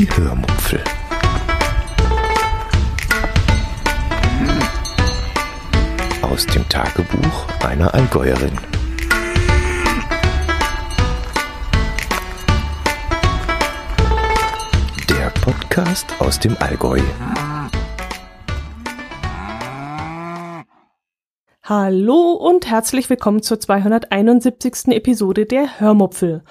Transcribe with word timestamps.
Die 0.00 0.08
Hörmupfel. 0.16 0.82
Aus 6.22 6.46
dem 6.46 6.66
Tagebuch 6.70 7.46
einer 7.62 7.92
Allgäuerin. 7.92 8.56
Der 15.10 15.28
Podcast 15.42 16.06
aus 16.18 16.40
dem 16.40 16.56
Allgäu. 16.60 17.00
Hallo 21.62 22.32
und 22.32 22.70
herzlich 22.70 23.10
willkommen 23.10 23.42
zur 23.42 23.60
271. 23.60 24.88
Episode 24.92 25.44
der 25.44 25.78
Hörmupfel. 25.78 26.42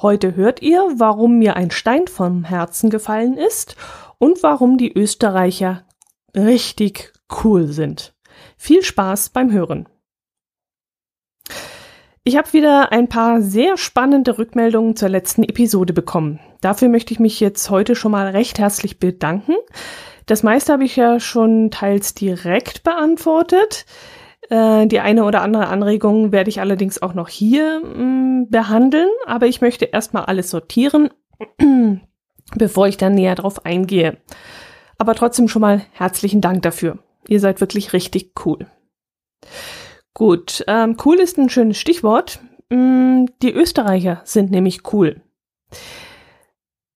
Heute 0.00 0.36
hört 0.36 0.62
ihr, 0.62 0.80
warum 0.96 1.38
mir 1.38 1.56
ein 1.56 1.72
Stein 1.72 2.06
vom 2.06 2.44
Herzen 2.44 2.88
gefallen 2.88 3.36
ist 3.36 3.74
und 4.18 4.44
warum 4.44 4.78
die 4.78 4.92
Österreicher 4.96 5.82
richtig 6.36 7.12
cool 7.42 7.66
sind. 7.66 8.14
Viel 8.56 8.84
Spaß 8.84 9.30
beim 9.30 9.50
Hören. 9.50 9.88
Ich 12.22 12.36
habe 12.36 12.52
wieder 12.52 12.92
ein 12.92 13.08
paar 13.08 13.42
sehr 13.42 13.76
spannende 13.76 14.38
Rückmeldungen 14.38 14.94
zur 14.94 15.08
letzten 15.08 15.42
Episode 15.42 15.92
bekommen. 15.92 16.38
Dafür 16.60 16.88
möchte 16.88 17.12
ich 17.12 17.18
mich 17.18 17.40
jetzt 17.40 17.68
heute 17.68 17.96
schon 17.96 18.12
mal 18.12 18.28
recht 18.28 18.60
herzlich 18.60 19.00
bedanken. 19.00 19.56
Das 20.26 20.44
meiste 20.44 20.74
habe 20.74 20.84
ich 20.84 20.94
ja 20.94 21.18
schon 21.18 21.72
teils 21.72 22.14
direkt 22.14 22.84
beantwortet. 22.84 23.84
Äh, 24.50 24.86
die 24.86 25.00
eine 25.00 25.24
oder 25.24 25.42
andere 25.42 25.68
Anregung 25.68 26.32
werde 26.32 26.50
ich 26.50 26.60
allerdings 26.60 27.02
auch 27.02 27.14
noch 27.14 27.28
hier 27.28 27.80
mm, 27.80 28.48
behandeln, 28.50 29.10
aber 29.26 29.46
ich 29.46 29.60
möchte 29.60 29.84
erstmal 29.84 30.24
alles 30.24 30.50
sortieren, 30.50 31.10
bevor 32.56 32.88
ich 32.88 32.96
dann 32.96 33.14
näher 33.14 33.34
drauf 33.34 33.66
eingehe. 33.66 34.18
Aber 34.96 35.14
trotzdem 35.14 35.48
schon 35.48 35.62
mal 35.62 35.82
herzlichen 35.92 36.40
Dank 36.40 36.62
dafür. 36.62 36.98
Ihr 37.28 37.40
seid 37.40 37.60
wirklich 37.60 37.92
richtig 37.92 38.32
cool. 38.44 38.66
Gut, 40.14 40.64
ähm, 40.66 40.96
cool 41.04 41.16
ist 41.16 41.38
ein 41.38 41.50
schönes 41.50 41.78
Stichwort. 41.78 42.40
Mm, 42.70 43.26
die 43.42 43.52
Österreicher 43.52 44.22
sind 44.24 44.50
nämlich 44.50 44.92
cool. 44.92 45.20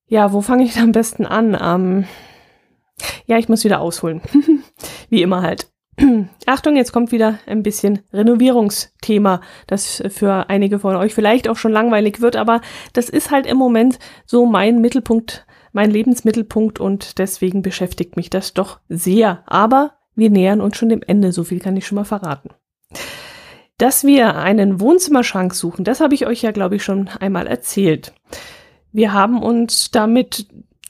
Ja, 0.07 0.33
wo 0.33 0.41
fange 0.41 0.65
ich 0.65 0.79
am 0.79 0.93
besten 0.93 1.27
an? 1.27 1.57
Ähm, 1.61 2.05
ja, 3.27 3.39
ich 3.39 3.49
muss 3.49 3.65
wieder 3.65 3.81
ausholen. 3.81 4.21
Wie 5.09 5.23
immer 5.23 5.43
halt. 5.43 5.72
Achtung, 6.47 6.77
jetzt 6.77 6.93
kommt 6.93 7.13
wieder 7.13 7.39
ein 7.47 7.63
bisschen 7.63 8.01
Renovierungsthema, 8.13 9.41
das 9.67 10.03
für 10.09 10.49
einige 10.49 10.79
von 10.79 10.97
euch 10.97 11.15
vielleicht 11.15 11.49
auch 11.49 11.57
schon 11.57 11.73
langweilig 11.73 12.21
wird, 12.21 12.37
aber 12.37 12.61
das 12.93 13.09
ist 13.09 13.31
halt 13.31 13.47
im 13.47 13.59
Moment 13.59 13.99
so 14.25 14.47
mein 14.47 14.81
Mittelpunkt, 14.81 15.47
mein 15.73 15.91
Lebensmittelpunkt 15.91 16.81
und 16.81 17.19
deswegen 17.19 17.63
beschäftigt 17.63 18.17
mich 18.17 18.31
das 18.31 18.55
doch 18.55 18.81
sehr. 18.89 19.43
Aber 19.47 19.93
wir 20.15 20.31
nähern 20.31 20.61
uns 20.61 20.77
schon 20.77 20.89
dem 20.89 21.03
Ende, 21.03 21.33
so 21.33 21.45
viel 21.45 21.61
kann 21.61 21.77
ich 21.77 21.87
schon 21.87 21.97
mal 21.97 22.05
verraten. 22.05 22.51
Dass 23.79 24.05
wir 24.05 24.37
einen 24.37 24.81
Wohnzimmerschrank 24.81 25.55
suchen, 25.55 25.85
das 25.85 26.01
habe 26.01 26.15
ich 26.15 26.27
euch 26.27 26.43
ja, 26.43 26.53
glaube 26.53 26.77
ich, 26.77 26.85
schon 26.85 27.09
einmal 27.21 27.47
erzählt. 27.47 28.15
Wir 28.93 29.13
haben 29.13 29.43
uns 29.43 29.91
damit 29.91 30.47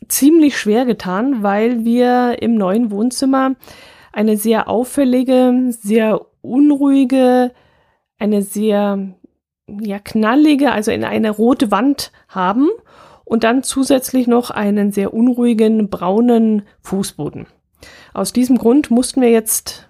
ziemlich 0.09 0.59
schwer 0.59 0.85
getan, 0.85 1.43
weil 1.43 1.85
wir 1.85 2.43
im 2.43 2.55
neuen 2.55 2.91
Wohnzimmer 2.91 3.55
eine 4.13 4.37
sehr 4.37 4.69
auffällige, 4.69 5.53
sehr 5.71 6.21
unruhige, 6.43 7.53
eine 8.19 8.43
sehr 8.43 9.15
ja, 9.81 9.99
knallige, 9.99 10.73
also 10.73 10.91
in 10.91 11.05
eine 11.05 11.31
rote 11.31 11.71
Wand 11.71 12.13
haben 12.29 12.69
und 13.25 13.45
dann 13.45 13.63
zusätzlich 13.63 14.27
noch 14.27 14.51
einen 14.51 14.93
sehr 14.93 15.15
unruhigen 15.15 15.89
braunen 15.89 16.63
Fußboden. 16.83 17.47
Aus 18.13 18.33
diesem 18.33 18.59
Grund 18.59 18.91
mussten 18.91 19.23
wir 19.23 19.31
jetzt 19.31 19.89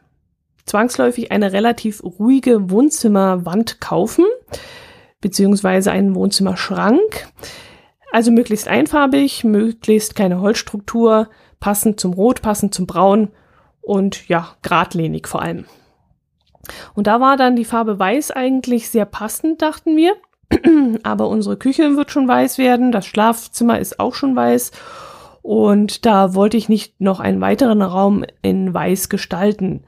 zwangsläufig 0.64 1.32
eine 1.32 1.52
relativ 1.52 2.02
ruhige 2.04 2.70
Wohnzimmerwand 2.70 3.80
kaufen, 3.80 4.24
beziehungsweise 5.20 5.90
einen 5.90 6.14
Wohnzimmerschrank. 6.14 7.28
Also 8.12 8.30
möglichst 8.30 8.68
einfarbig, 8.68 9.42
möglichst 9.42 10.14
keine 10.14 10.40
Holzstruktur, 10.40 11.28
passend 11.60 11.98
zum 11.98 12.12
Rot, 12.12 12.42
passend 12.42 12.74
zum 12.74 12.86
Braun 12.86 13.28
und 13.82 14.28
ja, 14.28 14.48
geradlinig 14.62 15.28
vor 15.28 15.42
allem. 15.42 15.66
Und 16.94 17.06
da 17.06 17.20
war 17.20 17.36
dann 17.36 17.56
die 17.56 17.64
Farbe 17.64 17.98
Weiß 17.98 18.30
eigentlich 18.30 18.88
sehr 18.88 19.04
passend, 19.04 19.60
dachten 19.62 19.96
wir. 19.96 20.14
Aber 21.02 21.28
unsere 21.28 21.56
Küche 21.56 21.96
wird 21.96 22.10
schon 22.10 22.28
weiß 22.28 22.58
werden, 22.58 22.92
das 22.92 23.06
Schlafzimmer 23.06 23.78
ist 23.78 23.98
auch 23.98 24.14
schon 24.14 24.36
weiß. 24.36 24.70
Und 25.42 26.06
da 26.06 26.34
wollte 26.34 26.56
ich 26.56 26.68
nicht 26.68 27.00
noch 27.00 27.18
einen 27.18 27.40
weiteren 27.40 27.82
Raum 27.82 28.24
in 28.42 28.72
Weiß 28.72 29.08
gestalten. 29.08 29.82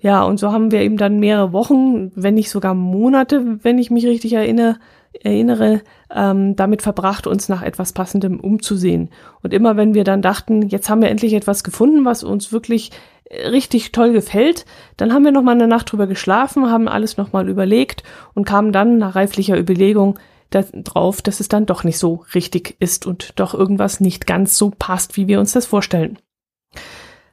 Ja, 0.00 0.22
und 0.22 0.38
so 0.38 0.52
haben 0.52 0.70
wir 0.70 0.80
eben 0.80 0.96
dann 0.96 1.20
mehrere 1.20 1.52
Wochen, 1.52 2.10
wenn 2.14 2.34
nicht 2.34 2.50
sogar 2.50 2.74
Monate, 2.74 3.64
wenn 3.64 3.78
ich 3.78 3.90
mich 3.90 4.06
richtig 4.06 4.32
erinnere, 4.32 4.78
erinnere, 5.22 5.82
ähm, 6.14 6.54
damit 6.54 6.82
verbracht, 6.82 7.26
uns 7.26 7.48
nach 7.48 7.62
etwas 7.62 7.92
Passendem 7.92 8.38
umzusehen. 8.40 9.10
Und 9.42 9.52
immer 9.52 9.76
wenn 9.76 9.94
wir 9.94 10.04
dann 10.04 10.22
dachten, 10.22 10.68
jetzt 10.68 10.88
haben 10.88 11.02
wir 11.02 11.10
endlich 11.10 11.34
etwas 11.34 11.64
gefunden, 11.64 12.04
was 12.04 12.22
uns 12.22 12.52
wirklich 12.52 12.90
richtig 13.30 13.92
toll 13.92 14.12
gefällt. 14.12 14.64
Dann 14.96 15.12
haben 15.12 15.24
wir 15.24 15.32
noch 15.32 15.42
mal 15.42 15.52
eine 15.52 15.68
Nacht 15.68 15.92
drüber 15.92 16.06
geschlafen, 16.06 16.70
haben 16.70 16.88
alles 16.88 17.16
noch 17.16 17.32
mal 17.32 17.48
überlegt 17.48 18.02
und 18.34 18.46
kamen 18.46 18.72
dann 18.72 18.98
nach 18.98 19.14
reiflicher 19.14 19.58
Überlegung 19.58 20.18
darauf, 20.50 21.20
dass 21.20 21.40
es 21.40 21.48
dann 21.48 21.66
doch 21.66 21.84
nicht 21.84 21.98
so 21.98 22.24
richtig 22.34 22.76
ist 22.80 23.06
und 23.06 23.38
doch 23.38 23.52
irgendwas 23.52 24.00
nicht 24.00 24.26
ganz 24.26 24.56
so 24.56 24.72
passt, 24.76 25.16
wie 25.16 25.28
wir 25.28 25.40
uns 25.40 25.52
das 25.52 25.66
vorstellen. 25.66 26.18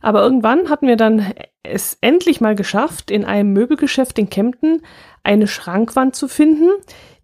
Aber 0.02 0.22
irgendwann 0.22 0.70
hatten 0.70 0.88
wir 0.88 0.98
dann 0.98 1.34
es 1.64 1.98
endlich 2.02 2.42
mal 2.42 2.56
geschafft, 2.56 3.10
in 3.10 3.26
einem 3.26 3.54
Möbelgeschäft 3.54 4.20
in 4.20 4.30
Kempten 4.30 4.82
eine 5.24 5.48
Schrankwand 5.48 6.16
zu 6.16 6.28
finden, 6.28 6.70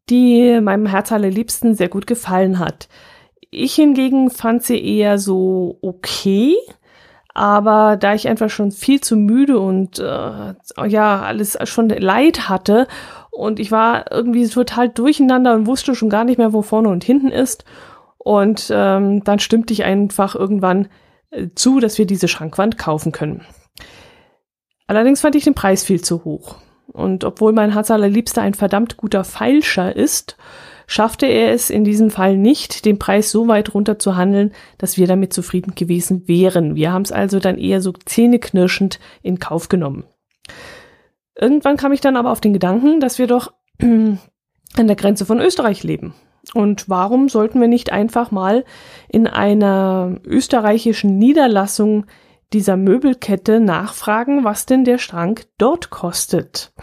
die 0.09 0.59
meinem 0.62 0.88
Herz 0.88 1.12
allerliebsten 1.12 1.76
sehr 1.76 1.90
gut 1.90 2.08
gefallen 2.08 2.58
hat. 2.58 2.88
Ich 3.52 3.76
hingegen 3.76 4.32
fand 4.32 4.64
sie 4.64 4.84
eher 4.84 5.20
so 5.20 5.78
okay, 5.82 6.56
aber 7.34 7.97
da 7.97 8.14
ich 8.14 8.28
einfach 8.28 8.50
schon 8.50 8.72
viel 8.72 9.02
zu 9.02 9.16
müde 9.16 9.59
und 9.59 10.00
äh, 10.00 10.53
ja, 10.88 11.22
alles 11.22 11.58
schon 11.64 11.90
leid 11.90 12.50
hatte 12.50 12.88
und 13.31 13.59
ich 13.59 13.72
war 13.72 14.12
irgendwie 14.12 14.47
total 14.47 14.90
durcheinander 14.90 15.53
und 15.56 15.66
wusste 15.66 15.96
schon 15.96 16.09
gar 16.09 16.25
nicht 16.25 16.38
mehr, 16.38 16.53
wo 16.53 16.62
vorne 16.62 16.90
und 16.90 17.03
hinten 17.03 17.30
ist. 17.30 17.64
Und 18.18 18.70
ähm, 18.72 19.24
dann 19.24 19.40
stimmte 19.40 19.74
ich 19.74 19.84
einfach 19.84 20.36
irgendwann 20.36 20.90
äh, 21.31 21.47
zu, 21.56 21.80
dass 21.80 21.97
wir 21.97 22.06
diese 22.06 22.28
Schrankwand 22.28 22.78
kaufen 22.78 23.12
können. 23.12 23.46
Allerdings 24.86 25.22
fand 25.22 25.36
ich 25.36 25.46
den 25.46 25.56
Preis 25.56 25.84
viel 25.84 26.02
zu 26.02 26.25
hoch. 26.25 26.58
Und 26.88 27.24
obwohl 27.24 27.53
mein 27.53 27.72
Herz 27.72 27.90
allerliebster 27.90 28.41
ein 28.41 28.53
verdammt 28.53 28.97
guter 28.97 29.24
Feilscher 29.24 29.96
ist, 29.96 30.38
schaffte 30.91 31.25
er 31.25 31.53
es 31.53 31.69
in 31.69 31.85
diesem 31.85 32.12
Fall 32.12 32.35
nicht, 32.35 32.84
den 32.84 33.00
Preis 33.00 33.31
so 33.31 33.47
weit 33.47 33.74
runter 33.74 33.97
zu 33.97 34.18
handeln, 34.18 34.52
dass 34.78 34.97
wir 34.97 35.07
damit 35.07 35.31
zufrieden 35.31 35.74
gewesen 35.74 36.28
wären. 36.28 36.75
Wir 36.75 36.91
haben 36.91 37.03
es 37.03 37.13
also 37.13 37.40
dann 37.40 37.57
eher 37.57 37.79
so 37.79 37.94
zähneknirschend 37.94 39.00
in 39.22 39.40
Kauf 39.40 39.69
genommen. 39.69 40.03
Irgendwann 41.40 41.78
kam 41.78 41.94
ich 41.94 42.02
dann 42.02 42.18
aber 42.18 42.29
auf 42.29 42.41
den 42.41 42.52
Gedanken, 42.52 43.00
dass 43.00 43.19
wir 43.19 43.28
doch 43.28 43.53
an 43.79 44.19
der 44.75 44.97
Grenze 44.97 45.25
von 45.25 45.40
Österreich 45.40 45.84
leben. 45.84 46.13
Und 46.53 46.90
warum 46.90 47.29
sollten 47.29 47.62
wir 47.62 47.69
nicht 47.69 47.94
einfach 47.94 48.31
mal 48.31 48.66
in 49.08 49.28
einer 49.28 50.19
österreichischen 50.25 51.18
Niederlassung 51.18 52.06
dieser 52.52 52.75
Möbelkette 52.75 53.62
nachfragen, 53.62 54.44
was 54.44 54.66
denn 54.66 54.84
der 54.84 54.97
Schrank 54.97 55.46
dort 55.58 55.90
kostet? 55.90 56.73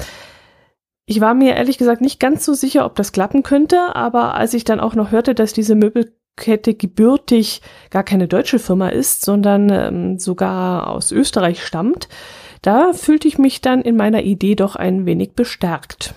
Ich 1.11 1.23
war 1.23 1.33
mir 1.33 1.57
ehrlich 1.57 1.79
gesagt 1.79 2.03
nicht 2.03 2.21
ganz 2.21 2.45
so 2.45 2.53
sicher, 2.53 2.85
ob 2.85 2.95
das 2.95 3.13
klappen 3.13 3.43
könnte, 3.43 3.97
aber 3.97 4.35
als 4.35 4.53
ich 4.53 4.65
dann 4.65 4.79
auch 4.79 4.95
noch 4.95 5.11
hörte, 5.11 5.35
dass 5.35 5.55
diese 5.55 5.75
Möbelkette 5.75 6.75
gebürtig 6.75 7.63
gar 7.89 8.03
keine 8.03 8.29
deutsche 8.29 8.59
Firma 8.59 8.91
ist, 8.91 9.25
sondern 9.25 9.71
ähm, 9.71 10.19
sogar 10.19 10.87
aus 10.87 11.11
Österreich 11.11 11.65
stammt, 11.65 12.11
da 12.61 12.93
fühlte 12.93 13.27
ich 13.27 13.39
mich 13.39 13.63
dann 13.63 13.81
in 13.81 13.97
meiner 13.97 14.23
Idee 14.23 14.55
doch 14.55 14.77
ein 14.77 15.07
wenig 15.07 15.33
bestärkt. 15.33 16.13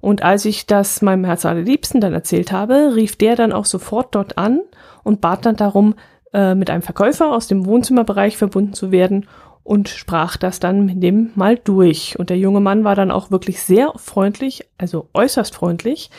Und 0.00 0.24
als 0.24 0.44
ich 0.44 0.66
das 0.66 1.02
meinem 1.02 1.24
Herz 1.24 1.46
allerliebsten 1.46 2.00
dann 2.00 2.12
erzählt 2.12 2.50
habe, 2.50 2.96
rief 2.96 3.14
der 3.14 3.36
dann 3.36 3.52
auch 3.52 3.64
sofort 3.64 4.16
dort 4.16 4.38
an 4.38 4.60
und 5.04 5.20
bat 5.20 5.46
dann 5.46 5.54
darum, 5.54 5.94
äh, 6.32 6.56
mit 6.56 6.68
einem 6.68 6.82
Verkäufer 6.82 7.30
aus 7.30 7.46
dem 7.46 7.64
Wohnzimmerbereich 7.64 8.36
verbunden 8.36 8.72
zu 8.72 8.90
werden 8.90 9.28
und 9.62 9.88
sprach 9.88 10.36
das 10.36 10.60
dann 10.60 10.86
mit 10.86 11.02
dem 11.02 11.30
mal 11.34 11.56
durch. 11.56 12.18
Und 12.18 12.30
der 12.30 12.38
junge 12.38 12.60
Mann 12.60 12.84
war 12.84 12.94
dann 12.94 13.10
auch 13.10 13.30
wirklich 13.30 13.62
sehr 13.62 13.92
freundlich, 13.96 14.66
also 14.78 15.08
äußerst 15.14 15.54
freundlich. 15.54 16.10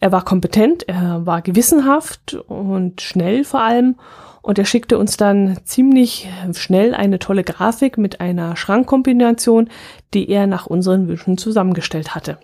Er 0.00 0.12
war 0.12 0.24
kompetent, 0.24 0.88
er 0.88 1.26
war 1.26 1.42
gewissenhaft 1.42 2.34
und 2.34 3.00
schnell 3.00 3.44
vor 3.44 3.60
allem. 3.60 3.96
Und 4.40 4.58
er 4.58 4.64
schickte 4.64 4.96
uns 4.96 5.16
dann 5.16 5.58
ziemlich 5.64 6.28
schnell 6.54 6.94
eine 6.94 7.18
tolle 7.18 7.44
Grafik 7.44 7.98
mit 7.98 8.20
einer 8.20 8.56
Schrankkombination, 8.56 9.68
die 10.14 10.30
er 10.30 10.46
nach 10.46 10.66
unseren 10.66 11.08
Wünschen 11.08 11.36
zusammengestellt 11.36 12.14
hatte. 12.14 12.38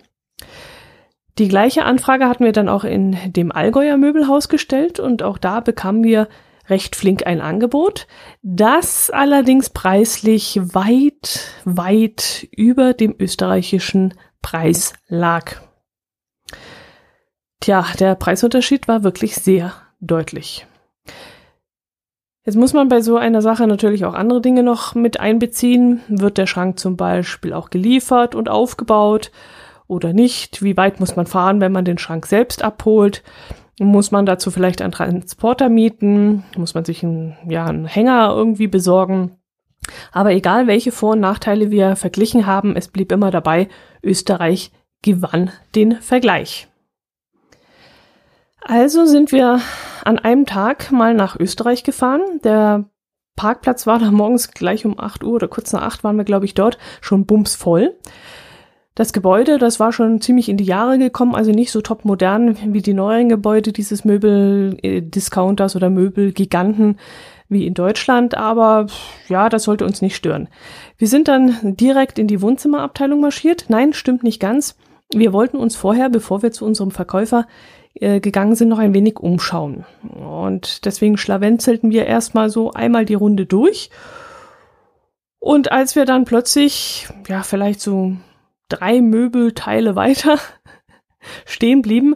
Die 1.39 1.49
gleiche 1.49 1.85
Anfrage 1.85 2.29
hatten 2.29 2.45
wir 2.45 2.53
dann 2.53 2.69
auch 2.69 2.85
in 2.85 3.17
dem 3.27 3.51
Allgäuer 3.51 3.97
Möbelhaus 3.97 4.49
gestellt 4.49 5.01
und 5.01 5.23
auch 5.23 5.39
da 5.39 5.61
bekamen 5.61 6.05
wir 6.05 6.29
recht 6.69 6.97
flink 6.97 7.27
ein 7.27 7.41
Angebot, 7.41 8.07
das 8.43 9.11
allerdings 9.11 9.71
preislich 9.71 10.61
weit, 10.63 11.49
weit 11.65 12.49
über 12.51 12.95
dem 12.95 13.15
österreichischen 13.19 14.15
Preis 14.43 14.93
lag. 15.09 15.57
Tja, 17.61 17.87
der 17.99 18.15
Preisunterschied 18.15 18.89
war 18.89 19.05
wirklich 19.05 19.37
sehr 19.37 19.73
deutlich. 20.01 20.67
Jetzt 22.45 22.57
muss 22.57 22.75
man 22.75 22.91
bei 22.91 23.01
so 23.01 23.17
einer 23.17 23.41
Sache 23.41 23.67
natürlich 23.67 24.05
auch 24.05 24.13
andere 24.13 24.43
Dinge 24.43 24.63
noch 24.63 24.95
mit 24.95 25.19
einbeziehen. 25.19 26.03
Wird 26.09 26.37
der 26.37 26.47
Schrank 26.47 26.79
zum 26.79 26.97
Beispiel 26.97 27.55
auch 27.55 27.71
geliefert 27.71 28.35
und 28.35 28.51
aufgebaut 28.51 29.31
oder 29.87 30.13
nicht? 30.13 30.63
Wie 30.63 30.77
weit 30.77 31.01
muss 31.01 31.17
man 31.17 31.27
fahren, 31.27 31.61
wenn 31.63 31.73
man 31.73 31.87
den 31.87 31.97
Schrank 31.97 32.27
selbst 32.27 32.63
abholt? 32.63 33.23
Muss 33.81 34.11
man 34.11 34.25
dazu 34.25 34.51
vielleicht 34.51 34.83
einen 34.83 34.93
Transporter 34.93 35.69
mieten? 35.69 36.45
Muss 36.57 36.75
man 36.75 36.85
sich 36.85 37.03
einen, 37.03 37.37
ja, 37.49 37.67
einen 37.67 37.87
Hänger 37.87 38.33
irgendwie 38.35 38.69
besorgen? 38.69 39.37
Aber 40.13 40.33
egal, 40.33 40.67
welche 40.67 40.93
Vor- 40.93 41.13
und 41.13 41.21
Nachteile 41.21 41.71
wir 41.71 41.97
verglichen 41.97 42.47
haben, 42.47 42.77
es 42.77 42.89
blieb 42.89 43.13
immer 43.13 43.31
dabei, 43.31 43.69
Österreich 44.03 44.71
gewann 45.03 45.51
den 45.75 46.01
Vergleich. 46.01 46.69
Also 48.61 49.05
sind 49.05 49.31
wir 49.33 49.61
an 50.05 50.19
einem 50.19 50.47
Tag 50.47 50.91
mal 50.91 51.13
nach 51.13 51.39
Österreich 51.39 51.85
gefahren. 51.85 52.23
Der 52.45 52.85
Parkplatz 53.37 53.87
war 53.87 53.99
da 53.99 54.11
morgens 54.11 54.53
gleich 54.53 54.87
um 54.87 54.99
8 54.99 55.23
Uhr 55.25 55.35
oder 55.35 55.49
kurz 55.49 55.73
nach 55.73 55.83
8 55.83 56.05
waren 56.05 56.17
wir, 56.17 56.25
glaube 56.25 56.47
ich, 56.47 56.55
dort 56.55 56.79
schon 57.01 57.27
bumsvoll. 57.27 57.97
Das 58.97 59.13
Gebäude, 59.13 59.59
das 59.59 59.81
war 59.81 59.93
schon 59.93 60.21
ziemlich 60.21 60.49
in 60.49 60.57
die 60.57 60.65
Jahre 60.65 60.99
gekommen, 60.99 61.35
also 61.35 61.51
nicht 61.51 61.73
so 61.73 61.81
top 61.81 62.05
modern 62.05 62.57
wie 62.73 62.81
die 62.81 62.95
neuen 62.95 63.29
Gebäude 63.29 63.73
dieses 63.73 64.05
Möbel-Discounters 64.05 65.75
oder 65.75 65.91
Möbelgiganten 65.91 67.01
wie 67.49 67.67
in 67.67 67.75
Deutschland, 67.75 68.37
aber 68.37 68.87
ja, 69.29 69.49
das 69.49 69.65
sollte 69.65 69.85
uns 69.85 70.01
nicht 70.01 70.15
stören. 70.15 70.49
Wir 70.97 71.09
sind 71.09 71.27
dann 71.27 71.77
direkt 71.77 72.21
in 72.21 72.29
die 72.29 72.41
Wohnzimmerabteilung 72.41 73.21
marschiert. 73.21 73.67
Nein, 73.67 73.95
stimmt 73.95 74.23
nicht 74.23 74.39
ganz. 74.39 74.77
Wir 75.13 75.33
wollten 75.33 75.57
uns 75.57 75.75
vorher, 75.75 76.09
bevor 76.09 76.43
wir 76.43 76.53
zu 76.53 76.65
unserem 76.65 76.93
Verkäufer 76.93 77.49
äh, 77.95 78.21
gegangen 78.21 78.55
sind, 78.55 78.69
noch 78.69 78.79
ein 78.79 78.95
wenig 78.95 79.19
umschauen. 79.19 79.85
Und 80.03 80.85
deswegen 80.85 81.17
schlawenzelten 81.17 81.91
wir 81.91 82.07
erstmal 82.07 82.49
so 82.49 82.71
einmal 82.71 83.05
die 83.05 83.15
Runde 83.15 83.45
durch. 83.45 83.91
Und 85.41 85.73
als 85.73 85.97
wir 85.97 86.05
dann 86.05 86.25
plötzlich, 86.25 87.09
ja, 87.29 87.43
vielleicht 87.43 87.81
so 87.81 88.13
drei 88.69 89.01
Möbelteile 89.01 89.97
weiter 89.97 90.39
stehen 91.45 91.83
blieben, 91.83 92.15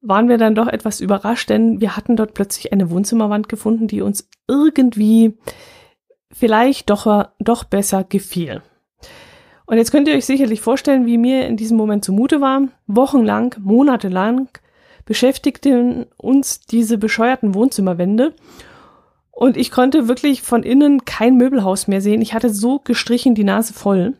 waren 0.00 0.28
wir 0.28 0.38
dann 0.38 0.54
doch 0.54 0.66
etwas 0.66 1.00
überrascht, 1.00 1.48
denn 1.48 1.80
wir 1.80 1.96
hatten 1.96 2.16
dort 2.16 2.34
plötzlich 2.34 2.72
eine 2.72 2.90
Wohnzimmerwand 2.90 3.48
gefunden, 3.48 3.86
die 3.86 4.02
uns 4.02 4.28
irgendwie 4.48 5.38
vielleicht 6.32 6.90
doch, 6.90 7.28
doch 7.38 7.64
besser 7.64 8.04
gefiel. 8.04 8.62
Und 9.66 9.78
jetzt 9.78 9.92
könnt 9.92 10.08
ihr 10.08 10.14
euch 10.14 10.26
sicherlich 10.26 10.60
vorstellen, 10.60 11.06
wie 11.06 11.18
mir 11.18 11.46
in 11.46 11.56
diesem 11.56 11.76
Moment 11.76 12.04
zumute 12.04 12.40
war. 12.40 12.62
Wochenlang, 12.86 13.54
monatelang 13.60 14.48
beschäftigten 15.04 16.06
uns 16.16 16.60
diese 16.60 16.98
bescheuerten 16.98 17.54
Wohnzimmerwände. 17.54 18.34
Und 19.30 19.56
ich 19.56 19.70
konnte 19.70 20.08
wirklich 20.08 20.42
von 20.42 20.62
innen 20.62 21.04
kein 21.04 21.36
Möbelhaus 21.36 21.88
mehr 21.88 22.00
sehen. 22.00 22.20
Ich 22.20 22.34
hatte 22.34 22.50
so 22.50 22.80
gestrichen 22.80 23.34
die 23.34 23.44
Nase 23.44 23.72
voll. 23.72 24.14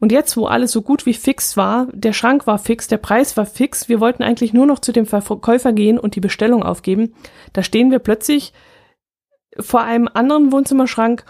Und 0.00 0.12
jetzt, 0.12 0.36
wo 0.36 0.46
alles 0.46 0.72
so 0.72 0.80
gut 0.80 1.04
wie 1.04 1.12
fix 1.12 1.58
war, 1.58 1.86
der 1.92 2.14
Schrank 2.14 2.46
war 2.46 2.58
fix, 2.58 2.88
der 2.88 2.96
Preis 2.96 3.36
war 3.36 3.44
fix, 3.44 3.88
wir 3.90 4.00
wollten 4.00 4.22
eigentlich 4.22 4.54
nur 4.54 4.66
noch 4.66 4.78
zu 4.78 4.92
dem 4.92 5.04
Verkäufer 5.04 5.72
gehen 5.72 5.98
und 5.98 6.16
die 6.16 6.20
Bestellung 6.20 6.62
aufgeben, 6.62 7.14
da 7.52 7.62
stehen 7.62 7.90
wir 7.90 7.98
plötzlich 7.98 8.54
vor 9.58 9.82
einem 9.82 10.08
anderen 10.12 10.52
Wohnzimmerschrank 10.52 11.24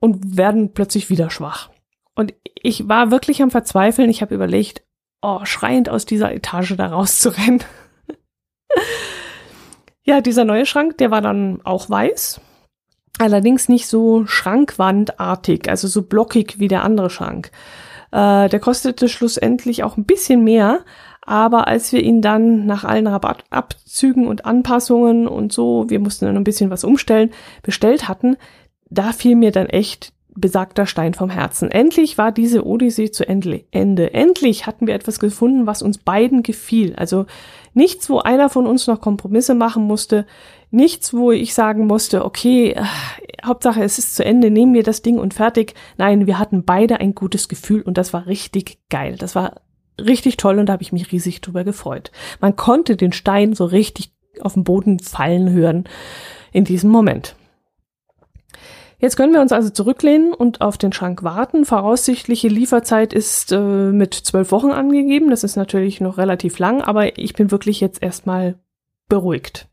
und 0.00 0.36
werden 0.36 0.74
plötzlich 0.74 1.08
wieder 1.08 1.30
schwach. 1.30 1.70
Und 2.14 2.34
ich 2.54 2.88
war 2.88 3.10
wirklich 3.10 3.42
am 3.42 3.50
Verzweifeln. 3.50 4.10
Ich 4.10 4.20
habe 4.20 4.34
überlegt, 4.34 4.82
oh, 5.22 5.44
schreiend 5.44 5.88
aus 5.88 6.04
dieser 6.04 6.32
Etage 6.32 6.76
da 6.76 6.86
rauszurennen. 6.86 7.64
ja, 10.04 10.20
dieser 10.20 10.44
neue 10.44 10.66
Schrank, 10.66 10.98
der 10.98 11.10
war 11.10 11.22
dann 11.22 11.60
auch 11.64 11.88
weiß. 11.88 12.40
Allerdings 13.18 13.68
nicht 13.68 13.86
so 13.86 14.26
schrankwandartig, 14.26 15.68
also 15.68 15.88
so 15.88 16.02
blockig 16.02 16.58
wie 16.58 16.68
der 16.68 16.82
andere 16.82 17.10
Schrank. 17.10 17.50
Äh, 18.14 18.48
der 18.48 18.60
kostete 18.60 19.08
schlussendlich 19.08 19.82
auch 19.82 19.96
ein 19.96 20.04
bisschen 20.04 20.44
mehr, 20.44 20.84
aber 21.22 21.66
als 21.66 21.92
wir 21.92 22.00
ihn 22.00 22.22
dann 22.22 22.64
nach 22.64 22.84
allen 22.84 23.08
Rabattabzügen 23.08 24.28
und 24.28 24.44
Anpassungen 24.44 25.26
und 25.26 25.52
so, 25.52 25.86
wir 25.88 25.98
mussten 25.98 26.26
dann 26.26 26.36
ein 26.36 26.44
bisschen 26.44 26.70
was 26.70 26.84
umstellen, 26.84 27.30
bestellt 27.64 28.06
hatten, 28.06 28.36
da 28.88 29.10
fiel 29.12 29.34
mir 29.34 29.50
dann 29.50 29.66
echt 29.66 30.12
besagter 30.36 30.86
Stein 30.86 31.14
vom 31.14 31.28
Herzen. 31.28 31.72
Endlich 31.72 32.16
war 32.16 32.30
diese 32.30 32.64
Odyssee 32.64 33.10
zu 33.10 33.26
Ende. 33.26 33.64
Endlich 33.72 34.66
hatten 34.66 34.86
wir 34.86 34.94
etwas 34.94 35.18
gefunden, 35.18 35.66
was 35.66 35.82
uns 35.82 35.98
beiden 35.98 36.44
gefiel. 36.44 36.94
Also 36.96 37.26
nichts, 37.72 38.08
wo 38.10 38.18
einer 38.18 38.48
von 38.48 38.66
uns 38.66 38.86
noch 38.86 39.00
Kompromisse 39.00 39.54
machen 39.54 39.84
musste. 39.84 40.24
Nichts, 40.70 41.14
wo 41.14 41.32
ich 41.32 41.54
sagen 41.54 41.86
musste, 41.86 42.24
okay, 42.24 42.72
äh, 42.72 42.82
Hauptsache 43.44 43.82
es 43.82 43.98
ist 43.98 44.16
zu 44.16 44.24
Ende, 44.24 44.50
nehmen 44.50 44.74
wir 44.74 44.82
das 44.82 45.02
Ding 45.02 45.18
und 45.18 45.34
fertig. 45.34 45.74
Nein, 45.96 46.26
wir 46.26 46.38
hatten 46.38 46.64
beide 46.64 47.00
ein 47.00 47.14
gutes 47.14 47.48
Gefühl 47.48 47.82
und 47.82 47.98
das 47.98 48.12
war 48.12 48.26
richtig 48.26 48.78
geil. 48.90 49.16
Das 49.18 49.34
war 49.34 49.60
richtig 50.00 50.36
toll 50.36 50.58
und 50.58 50.66
da 50.66 50.74
habe 50.74 50.82
ich 50.82 50.92
mich 50.92 51.12
riesig 51.12 51.40
drüber 51.40 51.64
gefreut. 51.64 52.10
Man 52.40 52.56
konnte 52.56 52.96
den 52.96 53.12
Stein 53.12 53.54
so 53.54 53.64
richtig 53.64 54.12
auf 54.40 54.54
den 54.54 54.64
Boden 54.64 54.98
fallen 54.98 55.50
hören 55.50 55.84
in 56.52 56.64
diesem 56.64 56.90
Moment. 56.90 57.36
Jetzt 58.98 59.16
können 59.16 59.34
wir 59.34 59.40
uns 59.40 59.52
also 59.52 59.68
zurücklehnen 59.70 60.32
und 60.32 60.60
auf 60.60 60.78
den 60.78 60.92
Schrank 60.92 61.22
warten. 61.22 61.66
Voraussichtliche 61.66 62.48
Lieferzeit 62.48 63.12
ist 63.12 63.52
äh, 63.52 63.58
mit 63.58 64.14
zwölf 64.14 64.50
Wochen 64.50 64.70
angegeben. 64.70 65.30
Das 65.30 65.44
ist 65.44 65.56
natürlich 65.56 66.00
noch 66.00 66.16
relativ 66.16 66.58
lang, 66.58 66.80
aber 66.80 67.18
ich 67.18 67.34
bin 67.34 67.50
wirklich 67.50 67.80
jetzt 67.80 68.02
erstmal 68.02 68.58
beruhigt. 69.08 69.68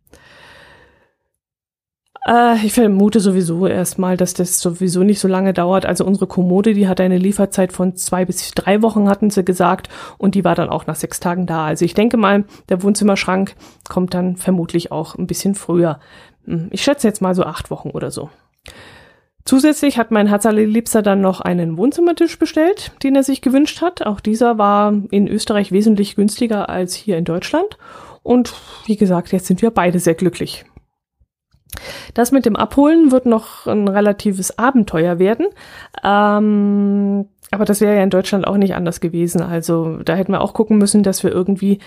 Äh, 2.28 2.66
ich 2.66 2.74
vermute 2.74 3.20
sowieso 3.20 3.68
erstmal, 3.68 4.18
dass 4.18 4.34
das 4.34 4.60
sowieso 4.60 5.04
nicht 5.04 5.20
so 5.20 5.28
lange 5.28 5.54
dauert. 5.54 5.86
Also 5.86 6.06
unsere 6.06 6.28
Kommode, 6.28 6.74
die 6.74 6.88
hat 6.88 7.02
eine 7.02 7.18
Lieferzeit 7.18 7.74
von 7.74 7.96
zwei 7.96 8.26
bis 8.26 8.52
drei 8.52 8.82
Wochen, 8.82 9.10
hatten 9.10 9.30
sie 9.30 9.44
gesagt, 9.44 9.90
und 10.18 10.36
die 10.36 10.44
war 10.44 10.56
dann 10.56 10.70
auch 10.70 10.88
nach 10.88 10.96
sechs 10.96 11.20
Tagen 11.20 11.46
da. 11.46 11.66
Also 11.66 11.86
ich 11.86 11.94
denke 11.94 12.18
mal, 12.18 12.46
der 12.70 12.84
Wohnzimmerschrank 12.84 13.56
kommt 13.90 14.14
dann 14.14 14.38
vermutlich 14.38 14.92
auch 14.92 15.16
ein 15.16 15.28
bisschen 15.28 15.56
früher. 15.56 16.00
Hm, 16.46 16.70
ich 16.72 16.84
schätze 16.84 17.08
jetzt 17.08 17.22
mal 17.22 17.36
so 17.36 17.44
acht 17.44 17.72
Wochen 17.72 17.90
oder 17.90 18.12
so. 18.12 18.30
Zusätzlich 19.44 19.98
hat 19.98 20.12
mein 20.12 20.28
Herzallerliebster 20.28 21.02
dann 21.02 21.22
noch 21.22 21.42
einen 21.42 21.76
Wohnzimmertisch 21.76 22.38
bestellt, 22.38 22.92
den 23.02 23.16
er 23.16 23.24
sich 23.24 23.42
gewünscht 23.42 23.82
hat. 23.82 24.06
Auch 24.06 24.20
dieser 24.20 24.60
war 24.60 24.94
in 25.10 25.28
Österreich 25.28 25.72
wesentlich 25.72 26.16
günstiger 26.16 26.70
als 26.70 26.94
hier 26.94 27.18
in 27.18 27.26
Deutschland. 27.26 27.80
Und 28.22 28.54
wie 28.86 28.98
gesagt, 28.98 29.32
jetzt 29.32 29.48
sind 29.48 29.64
wir 29.64 29.72
beide 29.72 29.98
sehr 29.98 30.14
glücklich. 30.14 30.64
Das 32.14 32.32
mit 32.32 32.46
dem 32.46 32.56
Abholen 32.56 33.12
wird 33.12 33.26
noch 33.26 33.68
ein 33.68 33.88
relatives 33.88 34.58
Abenteuer 34.58 35.20
werden. 35.20 35.48
Ähm, 36.04 37.26
aber 37.52 37.66
das 37.66 37.82
wäre 37.82 37.96
ja 37.96 38.04
in 38.04 38.10
Deutschland 38.10 38.48
auch 38.48 38.58
nicht 38.58 38.76
anders 38.76 39.02
gewesen. 39.02 39.42
Also 39.42 39.98
da 40.04 40.16
hätten 40.16 40.32
wir 40.32 40.42
auch 40.42 40.54
gucken 40.54 40.78
müssen, 40.78 41.04
dass 41.04 41.24
wir 41.24 41.32
irgendwie 41.32 41.80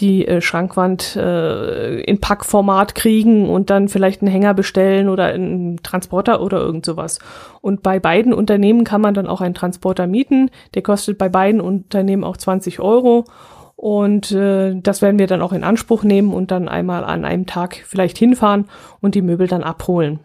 die 0.00 0.26
äh, 0.26 0.40
Schrankwand 0.40 1.14
äh, 1.14 2.00
in 2.00 2.20
Packformat 2.20 2.94
kriegen 2.96 3.48
und 3.48 3.70
dann 3.70 3.88
vielleicht 3.88 4.22
einen 4.22 4.30
Hänger 4.30 4.52
bestellen 4.52 5.08
oder 5.08 5.26
einen 5.26 5.82
Transporter 5.82 6.40
oder 6.40 6.58
irgend 6.58 6.84
sowas. 6.84 7.20
Und 7.60 7.82
bei 7.82 8.00
beiden 8.00 8.32
Unternehmen 8.32 8.82
kann 8.82 9.00
man 9.00 9.14
dann 9.14 9.28
auch 9.28 9.40
einen 9.40 9.54
Transporter 9.54 10.08
mieten. 10.08 10.50
Der 10.74 10.82
kostet 10.82 11.16
bei 11.16 11.28
beiden 11.28 11.60
Unternehmen 11.60 12.24
auch 12.24 12.36
20 12.36 12.80
Euro. 12.80 13.24
Und 13.76 14.32
äh, 14.32 14.74
das 14.80 15.02
werden 15.02 15.18
wir 15.18 15.26
dann 15.26 15.42
auch 15.42 15.52
in 15.52 15.64
Anspruch 15.64 16.04
nehmen 16.04 16.32
und 16.32 16.50
dann 16.50 16.68
einmal 16.68 17.04
an 17.04 17.24
einem 17.24 17.46
Tag 17.46 17.82
vielleicht 17.86 18.18
hinfahren 18.18 18.66
und 19.00 19.14
die 19.14 19.22
Möbel 19.22 19.48
dann 19.48 19.62
abholen. 19.62 20.20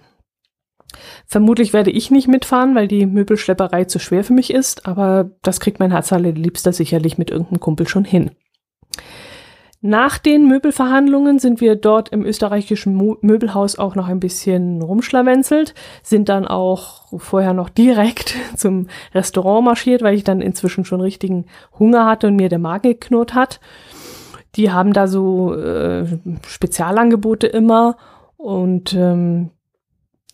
Vermutlich 1.26 1.74
werde 1.74 1.92
ich 1.92 2.10
nicht 2.12 2.28
mitfahren, 2.28 2.76
weil 2.76 2.88
die 2.88 3.06
Möbelschlepperei 3.06 3.86
zu 3.86 4.00
schwer 4.00 4.24
für 4.24 4.34
mich 4.34 4.52
ist, 4.52 4.86
aber 4.88 5.32
das 5.42 5.60
kriegt 5.60 5.80
mein 5.80 5.92
Herzhalle 5.92 6.32
Liebster 6.32 6.74
sicherlich 6.74 7.18
mit 7.18 7.30
irgendeinem 7.30 7.60
Kumpel 7.60 7.88
schon 7.88 8.06
hin. 8.06 8.32
Nach 9.82 10.18
den 10.18 10.46
Möbelverhandlungen 10.46 11.40
sind 11.40 11.62
wir 11.62 11.76
dort 11.78 12.10
im 12.10 12.26
österreichischen 12.26 12.94
Mo 12.96 13.18
Möbelhaus 13.22 13.80
auch 13.80 13.96
noch 13.96 14.10
ein 14.10 14.20
bisschen 14.20 14.82
rumschlawenzelt, 14.82 15.74
sind 16.04 16.28
dann 16.28 16.46
auch 16.46 17.08
vorher 17.18 17.54
noch 17.54 17.70
direkt 17.70 18.36
zum 18.58 18.88
Restaurant 19.14 19.64
marschiert, 19.64 20.02
weil 20.02 20.16
ich 20.16 20.26
dann 20.26 20.42
inzwischen 20.42 20.84
schon 20.84 21.00
richtigen 21.00 21.46
Hunger 21.78 22.06
hatte 22.06 22.28
und 22.28 22.36
mir 22.36 22.50
der 22.50 22.60
Magen 22.60 22.90
geknurrt 22.90 23.34
hat. 23.36 23.62
Die 24.56 24.70
haben 24.72 24.92
da 24.92 25.08
so 25.08 25.54
äh, 25.54 26.06
Spezialangebote 26.46 27.48
immer 27.48 27.96
und 28.36 28.94
ähm, 28.94 29.52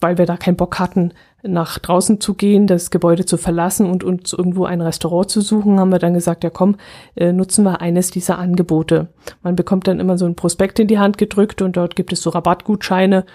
weil 0.02 0.18
wir 0.18 0.26
da 0.26 0.38
keinen 0.38 0.58
Bock 0.58 0.80
hatten, 0.80 1.14
nach 1.42 1.80
draußen 1.80 2.20
zu 2.20 2.34
gehen, 2.34 2.68
das 2.68 2.90
Gebäude 2.90 3.26
zu 3.26 3.38
verlassen 3.38 3.90
und 3.90 4.04
uns 4.04 4.34
irgendwo 4.34 4.66
ein 4.66 4.82
Restaurant 4.82 5.30
zu 5.30 5.42
suchen, 5.42 5.80
haben 5.80 5.92
wir 5.92 6.00
dann 6.00 6.14
gesagt, 6.14 6.44
ja 6.44 6.50
komm, 6.50 6.78
äh, 7.16 7.32
nutzen 7.32 7.64
wir 7.64 7.82
eines 7.82 8.12
dieser 8.12 8.40
Angebote. 8.40 9.08
Man 9.44 9.56
bekommt 9.56 9.88
dann 9.88 10.00
immer 10.00 10.18
so 10.18 10.26
ein 10.26 10.36
Prospekt 10.36 10.80
in 10.80 10.88
die 10.88 11.00
Hand 11.00 11.18
gedrückt 11.18 11.62
und 11.62 11.78
dort 11.78 11.96
gibt 11.96 12.12
es 12.14 12.22
so 12.22 12.32
Rabattgutscheine 12.32 13.26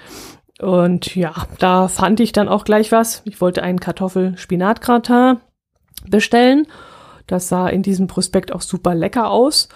Und 0.60 1.14
ja, 1.14 1.32
da 1.58 1.88
fand 1.88 2.20
ich 2.20 2.32
dann 2.32 2.48
auch 2.48 2.64
gleich 2.64 2.92
was. 2.92 3.22
Ich 3.24 3.40
wollte 3.40 3.62
einen 3.62 3.80
Kartoffel-Spinat-Gratin 3.80 5.38
bestellen. 6.08 6.66
Das 7.26 7.48
sah 7.48 7.68
in 7.68 7.82
diesem 7.82 8.08
Prospekt 8.08 8.52
auch 8.52 8.60
super 8.60 8.94
lecker 8.94 9.30
aus. 9.30 9.68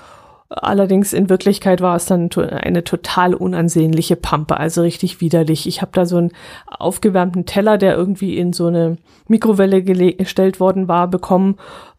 Allerdings 0.56 1.12
in 1.12 1.28
Wirklichkeit 1.28 1.80
war 1.80 1.96
es 1.96 2.06
dann 2.06 2.30
eine 2.32 2.84
total 2.84 3.34
unansehnliche 3.34 4.14
Pampe, 4.14 4.56
also 4.56 4.82
richtig 4.82 5.20
widerlich. 5.20 5.66
Ich 5.66 5.82
habe 5.82 5.90
da 5.92 6.06
so 6.06 6.16
einen 6.16 6.30
aufgewärmten 6.66 7.44
Teller, 7.44 7.76
der 7.76 7.96
irgendwie 7.96 8.38
in 8.38 8.52
so 8.52 8.68
eine 8.68 8.96
Mikrowelle 9.26 9.82
gestellt 9.82 10.60
worden 10.60 10.86
war, 10.86 11.08
bekommen. 11.08 11.56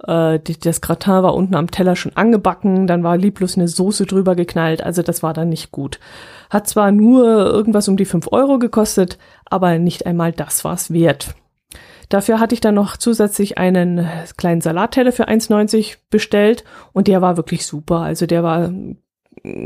Äh, 0.08 0.40
das 0.40 0.80
Gratin 0.80 1.24
war 1.24 1.36
unten 1.36 1.56
am 1.56 1.70
Teller 1.70 1.98
schon 1.98 2.16
angebacken, 2.16 2.88
dann 2.88 3.04
war 3.04 3.18
lieblos 3.18 3.58
eine 3.58 3.68
Soße 3.68 4.06
drüber 4.06 4.36
geknallt, 4.36 4.82
also 4.82 5.02
das 5.02 5.22
war 5.22 5.34
dann 5.34 5.50
nicht 5.50 5.72
gut. 5.72 6.00
Hat 6.50 6.68
zwar 6.68 6.92
nur 6.92 7.26
irgendwas 7.26 7.90
um 7.90 7.98
die 7.98 8.06
fünf 8.06 8.30
Euro 8.32 8.58
gekostet, 8.58 9.18
aber 9.46 9.78
nicht 9.80 10.06
einmal 10.06 10.32
das 10.32 10.64
war 10.64 10.76
es 10.76 10.94
wert. 10.94 11.36
Dafür 12.10 12.40
hatte 12.40 12.54
ich 12.54 12.62
dann 12.62 12.76
noch 12.76 12.98
zusätzlich 12.98 13.58
einen 13.58 14.08
kleinen 14.38 14.62
Salatteller 14.62 15.12
für 15.12 15.28
1,90 15.28 15.98
bestellt 16.10 16.64
und 16.94 17.08
der 17.08 17.22
war 17.22 17.38
wirklich 17.38 17.66
super. 17.66 18.00
Also 18.00 18.26
der 18.26 18.44
war 18.44 18.70
mm, 18.70 18.98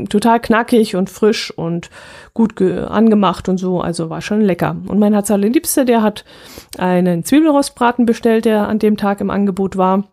total 0.08 0.40
knackig 0.40 0.96
und 0.96 1.10
frisch 1.10 1.50
und 1.50 1.90
gut 2.34 2.60
angemacht 2.60 3.48
und 3.48 3.58
so, 3.58 3.80
also 3.80 4.10
war 4.10 4.20
schon 4.20 4.40
lecker. 4.40 4.76
Und 4.88 4.98
mein 4.98 5.12
Herz 5.12 5.30
allerliebster, 5.30 5.84
der 5.84 6.02
hat 6.02 6.24
einen 6.78 7.24
Zwiebelrostbraten 7.24 8.06
bestellt, 8.06 8.44
der 8.44 8.68
an 8.68 8.78
dem 8.78 8.96
Tag 8.96 9.20
im 9.20 9.30
Angebot 9.30 9.76
war. 9.76 10.04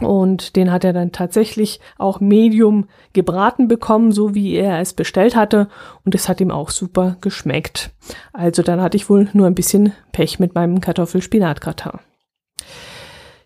Und 0.00 0.56
den 0.56 0.72
hat 0.72 0.84
er 0.84 0.92
dann 0.92 1.12
tatsächlich 1.12 1.80
auch 1.98 2.18
medium 2.18 2.88
gebraten 3.12 3.68
bekommen, 3.68 4.10
so 4.12 4.34
wie 4.34 4.54
er 4.54 4.80
es 4.80 4.94
bestellt 4.94 5.36
hatte. 5.36 5.68
Und 6.04 6.14
es 6.14 6.28
hat 6.28 6.40
ihm 6.40 6.50
auch 6.50 6.70
super 6.70 7.16
geschmeckt. 7.20 7.90
Also 8.32 8.62
dann 8.62 8.80
hatte 8.80 8.96
ich 8.96 9.08
wohl 9.08 9.28
nur 9.32 9.46
ein 9.46 9.54
bisschen 9.54 9.92
Pech 10.12 10.38
mit 10.38 10.54
meinem 10.54 10.80
Kartoffelspinatgratin. 10.80 12.00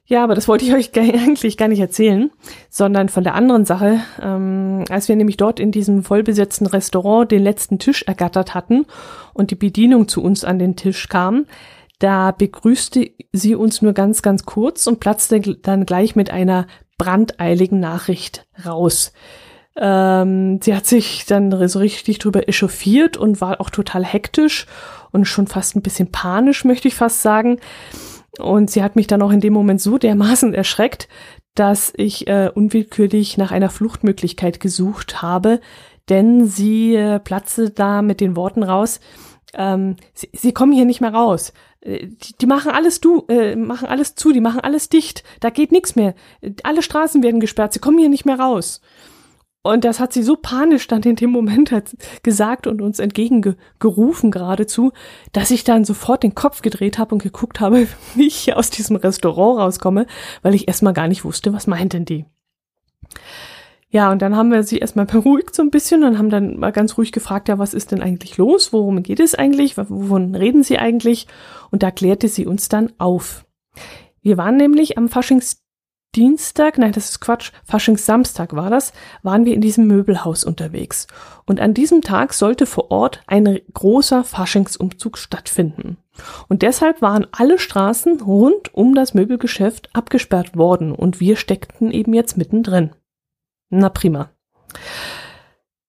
Ja, 0.09 0.23
aber 0.23 0.37
das 0.37 0.47
wollte 0.47 0.65
ich 0.65 0.73
euch 0.97 0.97
eigentlich 0.97 1.57
gar 1.57 1.69
nicht 1.69 1.81
erzählen, 1.81 2.31
sondern 2.71 3.09
von 3.09 3.25
der 3.25 3.35
anderen 3.35 3.65
Sache. 3.65 4.01
Ähm, 4.23 4.85
als 4.89 5.09
wir 5.09 5.17
nämlich 5.17 5.37
dort 5.37 5.61
in 5.61 5.73
diesem 5.73 6.05
vollbesetzten 6.05 6.67
Restaurant 6.67 7.31
den 7.31 7.43
letzten 7.43 7.79
Tisch 7.79 8.05
ergattert 8.05 8.55
hatten 8.55 8.87
und 9.35 9.51
die 9.51 9.57
Bedienung 9.57 10.09
zu 10.09 10.23
uns 10.23 10.45
an 10.45 10.59
den 10.59 10.77
Tisch 10.77 11.09
kam, 11.09 11.47
da 11.99 12.31
begrüßte 12.31 13.11
sie 13.33 13.55
uns 13.55 13.83
nur 13.83 13.93
ganz, 13.93 14.23
ganz 14.23 14.45
kurz 14.45 14.87
und 14.87 15.01
platzte 15.01 15.41
dann 15.41 15.87
gleich 15.87 16.17
mit 16.17 16.31
einer 16.31 16.67
brandeiligen 16.99 17.81
Nachricht 17.81 18.47
raus. 18.65 19.13
Ähm, 19.77 20.61
sie 20.63 20.75
hat 20.75 20.87
sich 20.87 21.27
dann 21.27 21.69
so 21.69 21.79
richtig 21.79 22.19
drüber 22.19 22.49
echauffiert 22.49 23.17
und 23.17 23.41
war 23.41 23.61
auch 23.61 23.71
total 23.71 24.05
hektisch 24.05 24.67
und 25.13 25.27
schon 25.27 25.47
fast 25.47 25.77
ein 25.77 25.83
bisschen 25.83 26.11
panisch, 26.11 26.65
möchte 26.65 26.89
ich 26.89 26.95
fast 26.95 27.23
sagen. 27.23 27.59
Und 28.39 28.71
sie 28.71 28.83
hat 28.83 28.97
mich 28.97 29.07
dann 29.07 29.23
auch 29.23 29.31
in 29.31 29.41
dem 29.41 29.53
Moment 29.53 29.81
so 29.81 29.99
dermaßen 29.99 30.55
erschreckt, 30.55 31.09
dass 31.55 31.93
ich 31.97 32.27
äh, 32.27 32.51
unwillkürlich 32.55 33.39
nach 33.39 33.51
einer 33.51 33.71
Fluchtmöglichkeit 33.71 34.61
gesucht 34.61 35.23
habe, 35.23 35.61
denn 36.09 36.47
sie 36.47 36.95
äh, 36.95 37.19
platzte 37.19 37.71
da 37.71 38.03
mit 38.03 38.21
den 38.21 38.37
Worten 38.37 38.63
raus, 38.63 39.01
ähm, 39.55 39.97
sie, 40.13 40.29
sie 40.33 40.53
kommen 40.53 40.73
hier 40.73 40.85
nicht 40.85 41.01
mehr 41.01 41.15
raus. 41.15 41.53
Äh, 41.81 42.09
die, 42.41 42.47
machen 42.47 42.71
alles 42.71 43.01
du, 43.01 43.25
äh, 43.29 43.57
machen 43.57 43.89
alles 43.89 44.15
zu, 44.15 44.33
die 44.33 44.41
machen 44.41 44.61
alles 44.61 44.89
dicht. 44.89 45.25
Da 45.41 45.51
geht 45.51 45.73
nichts 45.73 45.97
mehr. 45.97 46.15
Alle 46.63 46.83
Straßen 46.83 47.23
werden 47.23 47.41
gesperrt. 47.41 47.73
Sie 47.73 47.81
kommen 47.81 47.99
hier 47.99 48.09
nicht 48.09 48.27
mehr 48.27 48.39
raus. 48.39 48.81
Und 49.63 49.85
das 49.85 49.99
hat 49.99 50.13
sie 50.13 50.23
so 50.23 50.37
panisch 50.37 50.87
dann 50.87 51.03
in 51.03 51.17
dem 51.17 51.31
Moment 51.31 51.75
gesagt 52.23 52.69
und 52.69 52.81
uns 52.81 53.01
entgegengerufen 53.01 54.31
geradezu, 54.31 54.93
dass 55.33 55.51
ich 55.51 55.65
dann 55.65 55.85
sofort 55.85 56.23
den 56.23 56.37
Kopf 56.37 56.63
gedreht 56.63 56.99
habe 56.99 57.17
und 57.17 57.23
geguckt 57.23 57.59
habe, 57.59 57.89
wie 58.15 58.29
ich 58.29 58.55
aus 58.55 58.71
diesem 58.71 58.95
Restaurant 58.95 59.59
rauskomme, 59.59 60.07
weil 60.43 60.55
ich 60.55 60.69
erstmal 60.69 60.93
gar 60.93 61.09
nicht 61.09 61.25
wusste, 61.25 61.53
was 61.53 61.67
meint 61.67 61.95
denn 61.95 62.05
die. 62.05 62.27
Ja, 63.97 64.13
und 64.13 64.21
dann 64.21 64.37
haben 64.37 64.51
wir 64.51 64.63
sie 64.63 64.77
erstmal 64.77 65.07
beruhigt 65.07 65.55
so 65.55 65.63
ein 65.63 65.71
bisschen 65.71 66.05
und 66.05 66.19
haben 66.19 66.29
dann 66.29 66.59
mal 66.59 66.71
ganz 66.71 66.99
ruhig 66.99 67.13
gefragt, 67.13 67.49
ja, 67.49 67.59
was 67.59 67.73
ist 67.73 67.93
denn 67.93 68.03
eigentlich 68.03 68.37
los? 68.37 68.71
Worum 68.71 69.03
geht 69.03 69.21
es 69.21 69.35
eigentlich? 69.35 69.79
Wovon 69.79 70.35
reden 70.35 70.63
Sie 70.63 70.77
eigentlich? 70.77 71.27
Und 71.71 71.83
da 71.83 71.91
klärte 71.91 72.29
sie 72.29 72.45
uns 72.45 72.69
dann 72.69 72.93
auf. 72.99 73.47
Wir 74.21 74.37
waren 74.37 74.59
nämlich 74.59 74.99
am 74.99 75.09
Faschingsdienstag, 75.09 76.77
nein, 76.77 76.93
das 76.93 77.09
ist 77.09 77.21
Quatsch, 77.21 77.53
Faschingssamstag 77.65 78.55
war 78.55 78.69
das, 78.69 78.93
waren 79.23 79.47
wir 79.47 79.55
in 79.55 79.63
diesem 79.63 79.87
Möbelhaus 79.87 80.45
unterwegs. 80.45 81.07
Und 81.47 81.59
an 81.59 81.73
diesem 81.73 82.03
Tag 82.03 82.35
sollte 82.35 82.67
vor 82.67 82.91
Ort 82.91 83.23
ein 83.27 83.59
großer 83.73 84.25
Faschingsumzug 84.25 85.17
stattfinden. 85.17 85.97
Und 86.49 86.61
deshalb 86.61 87.01
waren 87.01 87.27
alle 87.33 87.59
Straßen 87.59 88.21
rund 88.21 88.75
um 88.75 88.95
das 88.95 89.15
Möbelgeschäft 89.15 89.89
abgesperrt 89.95 90.55
worden 90.55 90.93
und 90.93 91.19
wir 91.19 91.37
steckten 91.37 91.91
eben 91.93 92.13
jetzt 92.13 92.37
mittendrin. 92.37 92.91
Na 93.71 93.89
prima. 93.89 94.31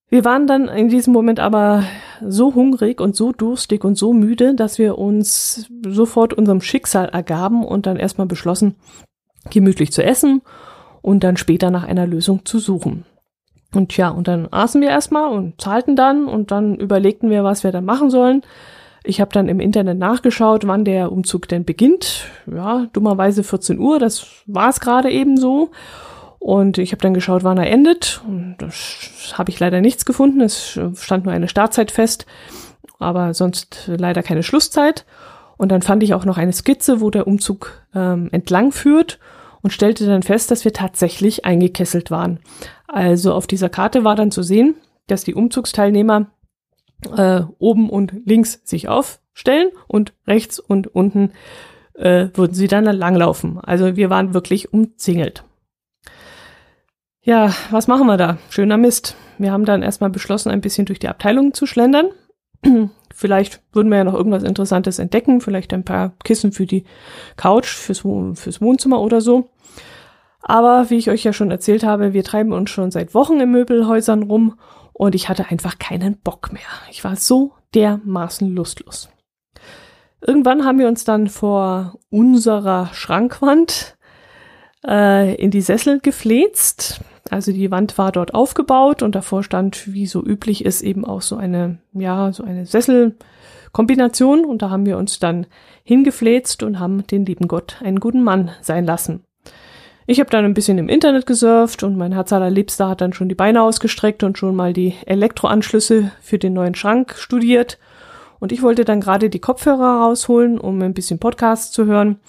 Wir 0.10 0.24
waren 0.24 0.48
dann 0.48 0.68
in 0.70 0.88
diesem 0.88 1.14
Moment 1.14 1.40
aber 1.40 1.84
so 2.22 2.56
hungrig 2.56 3.02
und 3.02 3.16
so 3.16 3.32
durstig 3.34 3.84
und 3.84 3.96
so 3.96 4.14
müde, 4.14 4.56
dass 4.56 4.80
wir 4.80 4.98
uns 4.98 5.70
sofort 5.86 6.34
unserem 6.34 6.62
Schicksal 6.62 7.10
ergaben 7.10 7.66
und 7.66 7.86
dann 7.86 7.98
erstmal 7.98 8.28
beschlossen, 8.28 8.76
gemütlich 9.50 9.92
zu 9.92 10.04
essen 10.04 10.42
und 11.02 11.24
dann 11.24 11.38
später 11.38 11.72
nach 11.72 11.84
einer 11.84 12.08
Lösung 12.08 12.46
zu 12.46 12.60
suchen. 12.60 13.06
Und 13.74 13.96
ja, 13.98 14.10
und 14.10 14.28
dann 14.30 14.48
aßen 14.50 14.82
wir 14.82 14.90
erstmal 14.90 15.30
und 15.30 15.60
zahlten 15.60 15.96
dann 15.96 16.26
und 16.26 16.52
dann 16.52 16.76
überlegten 16.76 17.30
wir, 17.30 17.44
was 17.44 17.64
wir 17.64 17.72
dann 17.72 17.86
machen 17.86 18.10
sollen. 18.10 18.44
Ich 19.04 19.22
habe 19.22 19.32
dann 19.34 19.50
im 19.50 19.60
Internet 19.60 19.98
nachgeschaut, 19.98 20.66
wann 20.68 20.86
der 20.86 21.12
Umzug 21.12 21.48
denn 21.48 21.66
beginnt. 21.66 22.26
Ja, 22.46 22.88
dummerweise 22.94 23.44
14 23.44 23.78
Uhr, 23.78 24.00
das 24.00 24.26
war 24.46 24.70
es 24.70 24.80
gerade 24.80 25.12
eben 25.12 25.38
so. 25.38 25.70
Und 26.48 26.78
ich 26.78 26.94
habe 26.94 27.02
dann 27.02 27.14
geschaut, 27.14 27.44
wann 27.44 27.58
er 27.58 27.70
endet. 27.70 28.22
Und 28.26 28.56
das 28.60 29.34
habe 29.34 29.50
ich 29.50 29.60
leider 29.60 29.82
nichts 29.82 30.06
gefunden. 30.06 30.40
Es 30.40 30.80
stand 30.96 31.26
nur 31.26 31.34
eine 31.34 31.50
Startzeit 31.50 31.92
fest, 31.92 32.26
aber 33.00 33.34
sonst 33.34 33.92
leider 33.94 34.24
keine 34.24 34.44
Schlusszeit. 34.44 35.06
Und 35.58 35.74
dann 35.74 35.82
fand 35.82 36.04
ich 36.04 36.14
auch 36.14 36.24
noch 36.24 36.38
eine 36.38 36.54
Skizze, 36.54 37.02
wo 37.02 37.10
der 37.10 37.28
Umzug 37.28 37.86
ähm, 37.94 38.30
entlang 38.32 38.72
führt 38.72 39.20
und 39.62 39.72
stellte 39.72 40.06
dann 40.06 40.24
fest, 40.24 40.50
dass 40.50 40.64
wir 40.64 40.72
tatsächlich 40.72 41.44
eingekesselt 41.44 42.12
waren. 42.12 42.40
Also 42.88 43.34
auf 43.34 43.46
dieser 43.46 43.68
Karte 43.68 44.06
war 44.06 44.16
dann 44.16 44.32
zu 44.32 44.42
sehen, 44.42 44.76
dass 45.08 45.26
die 45.26 45.36
Umzugsteilnehmer 45.36 46.28
äh, 47.14 47.42
oben 47.60 47.90
und 47.90 48.14
links 48.26 48.62
sich 48.64 48.88
aufstellen 48.88 49.68
und 49.88 50.14
rechts 50.26 50.60
und 50.60 50.96
unten 50.96 51.34
äh, 51.96 52.30
würden 52.36 52.54
sie 52.54 52.70
dann 52.70 52.86
langlaufen. 52.86 53.60
Also 53.60 53.98
wir 53.98 54.10
waren 54.10 54.34
wirklich 54.34 54.72
umzingelt. 54.72 55.44
Ja, 57.28 57.54
was 57.72 57.88
machen 57.88 58.08
wir 58.08 58.16
da? 58.16 58.38
Schöner 58.50 58.78
Mist. 58.78 59.18
Wir 59.38 59.52
haben 59.52 59.66
dann 59.66 59.84
erstmal 59.84 60.10
beschlossen, 60.10 60.50
ein 60.50 60.62
bisschen 60.62 60.86
durch 60.86 60.98
die 60.98 61.10
Abteilungen 61.10 61.54
zu 61.54 61.66
schlendern. 61.66 62.08
Vielleicht 63.14 63.62
würden 63.74 63.90
wir 63.90 63.98
ja 63.98 64.06
noch 64.06 64.14
irgendwas 64.14 64.44
Interessantes 64.44 64.98
entdecken, 64.98 65.42
vielleicht 65.42 65.74
ein 65.74 65.84
paar 65.84 66.14
Kissen 66.24 66.54
für 66.54 66.66
die 66.66 66.86
Couch, 67.36 67.68
fürs, 67.68 68.04
fürs 68.40 68.62
Wohnzimmer 68.62 69.02
oder 69.02 69.20
so. 69.20 69.50
Aber 70.40 70.90
wie 70.90 70.96
ich 70.96 71.10
euch 71.10 71.26
ja 71.26 71.34
schon 71.34 71.52
erzählt 71.52 71.84
habe, 71.84 72.14
wir 72.14 72.24
treiben 72.24 72.54
uns 72.54 72.70
schon 72.70 72.92
seit 72.92 73.14
Wochen 73.14 73.42
in 73.42 73.52
Möbelhäusern 73.52 74.24
rum 74.24 74.58
und 74.94 75.14
ich 75.14 75.28
hatte 75.28 75.50
einfach 75.50 75.80
keinen 75.80 76.18
Bock 76.20 76.54
mehr. 76.54 76.62
Ich 76.92 77.04
war 77.04 77.18
so 77.18 77.52
dermaßen 77.74 78.48
lustlos. 78.48 79.10
Irgendwann 80.22 80.64
haben 80.64 80.80
wir 80.80 80.88
uns 80.88 81.04
dann 81.04 81.28
vor 81.28 82.00
unserer 82.10 82.88
Schrankwand 82.94 83.98
äh, 84.88 85.36
in 85.36 85.52
die 85.52 85.62
Sessel 85.62 86.00
gefläzt. 86.00 87.02
Also 87.32 87.52
die 87.52 87.72
Wand 87.72 87.98
war 87.98 88.12
dort 88.12 88.34
aufgebaut 88.34 89.02
und 89.04 89.16
davor 89.16 89.44
stand, 89.44 89.94
wie 89.94 90.08
so 90.08 90.24
üblich 90.24 90.66
ist, 90.66 90.82
eben 90.82 91.06
auch 91.06 91.22
so 91.22 91.36
eine, 91.36 91.80
ja, 91.94 92.32
so 92.32 92.44
eine 92.44 92.66
Sesselkombination 92.66 94.46
und 94.46 94.62
da 94.62 94.70
haben 94.70 94.86
wir 94.86 94.98
uns 94.98 95.20
dann 95.20 95.46
hingefläzt 95.84 96.64
und 96.64 96.80
haben 96.80 97.06
den 97.08 97.26
lieben 97.26 97.48
Gott 97.48 97.78
einen 97.84 98.00
guten 98.00 98.24
Mann 98.24 98.52
sein 98.62 98.86
lassen. 98.86 99.24
Ich 100.10 100.22
habe 100.22 100.30
dann 100.30 100.46
ein 100.46 100.54
bisschen 100.54 100.78
im 100.78 100.88
Internet 100.88 101.26
gesurft 101.26 101.84
und 101.84 101.98
mein 101.98 102.14
Herz 102.14 102.32
allerliebster 102.32 102.88
hat 102.88 103.02
dann 103.02 103.12
schon 103.12 103.28
die 103.28 103.36
Beine 103.36 103.62
ausgestreckt 103.62 104.24
und 104.24 104.38
schon 104.38 104.56
mal 104.56 104.72
die 104.72 104.94
Elektroanschlüsse 105.06 106.12
für 106.22 106.40
den 106.40 106.54
neuen 106.54 106.76
Schrank 106.76 107.16
studiert. 107.18 107.78
Und 108.40 108.54
ich 108.54 108.62
wollte 108.62 108.86
dann 108.86 109.02
gerade 109.02 109.30
die 109.30 109.42
Kopfhörer 109.42 110.06
rausholen, 110.06 110.60
um 110.60 110.82
ein 110.82 110.94
bisschen 110.94 111.20
Podcast 111.20 111.74
zu 111.74 111.88
hören. 111.88 112.20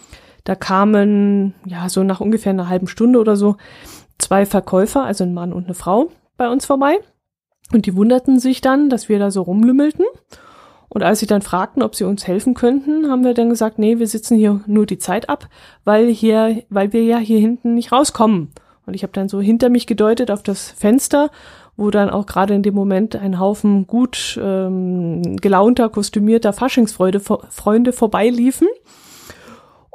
Da 0.43 0.57
kamen, 0.57 1.55
ja, 1.67 1.89
so 1.89 2.03
nach 2.03 2.21
ungefähr 2.21 2.51
einer 2.51 2.69
halben 2.69 2.89
Stunde 2.89 3.21
oder 3.21 3.37
so, 3.37 3.57
zwei 4.19 4.47
Verkäufer, 4.47 5.05
also 5.05 5.25
ein 5.25 5.35
Mann 5.35 5.53
und 5.53 5.65
eine 5.65 5.75
Frau, 5.75 6.11
bei 6.37 6.49
uns 6.49 6.67
vorbei. 6.67 6.99
Und 7.73 7.87
die 7.87 7.97
wunderten 7.97 8.39
sich 8.39 8.61
dann, 8.61 8.91
dass 8.91 9.09
wir 9.09 9.19
da 9.19 9.31
so 9.31 9.43
rumlümmelten. 9.43 10.05
Und 10.89 11.03
als 11.03 11.21
sie 11.21 11.27
dann 11.27 11.43
fragten, 11.43 11.83
ob 11.83 11.95
sie 11.95 12.05
uns 12.05 12.27
helfen 12.27 12.55
könnten, 12.55 13.11
haben 13.11 13.25
wir 13.25 13.35
dann 13.35 13.51
gesagt, 13.51 13.79
nee, 13.79 13.99
wir 13.99 14.07
sitzen 14.07 14.39
hier 14.39 14.61
nur 14.67 14.87
die 14.87 14.99
Zeit 14.99 15.29
ab, 15.29 15.49
weil 15.85 16.09
hier, 16.09 16.63
weil 16.71 16.93
wir 16.93 17.05
ja 17.05 17.19
hier 17.19 17.39
hinten 17.39 17.75
nicht 17.75 17.93
rauskommen. 17.93 18.53
Und 18.87 18.95
ich 18.95 19.03
habe 19.03 19.13
dann 19.13 19.29
so 19.29 19.41
hinter 19.41 19.69
mich 19.69 19.87
gedeutet 19.87 20.31
auf 20.31 20.43
das 20.43 20.71
Fenster 20.71 21.31
wo 21.79 21.93
dann 21.93 22.11
auch 22.11 22.27
gerade 22.27 22.55
in 22.55 22.65
dem 22.65 22.75
Moment 22.75 23.15
ein 23.15 23.39
Haufen 23.39 23.87
gut 23.87 24.39
ähm, 24.43 25.37
gelaunter, 25.37 25.89
kostümierter 25.89 26.53
Faschingsfreunde 26.53 27.21
Freunde 27.21 27.93
vorbeiliefen. 27.93 28.67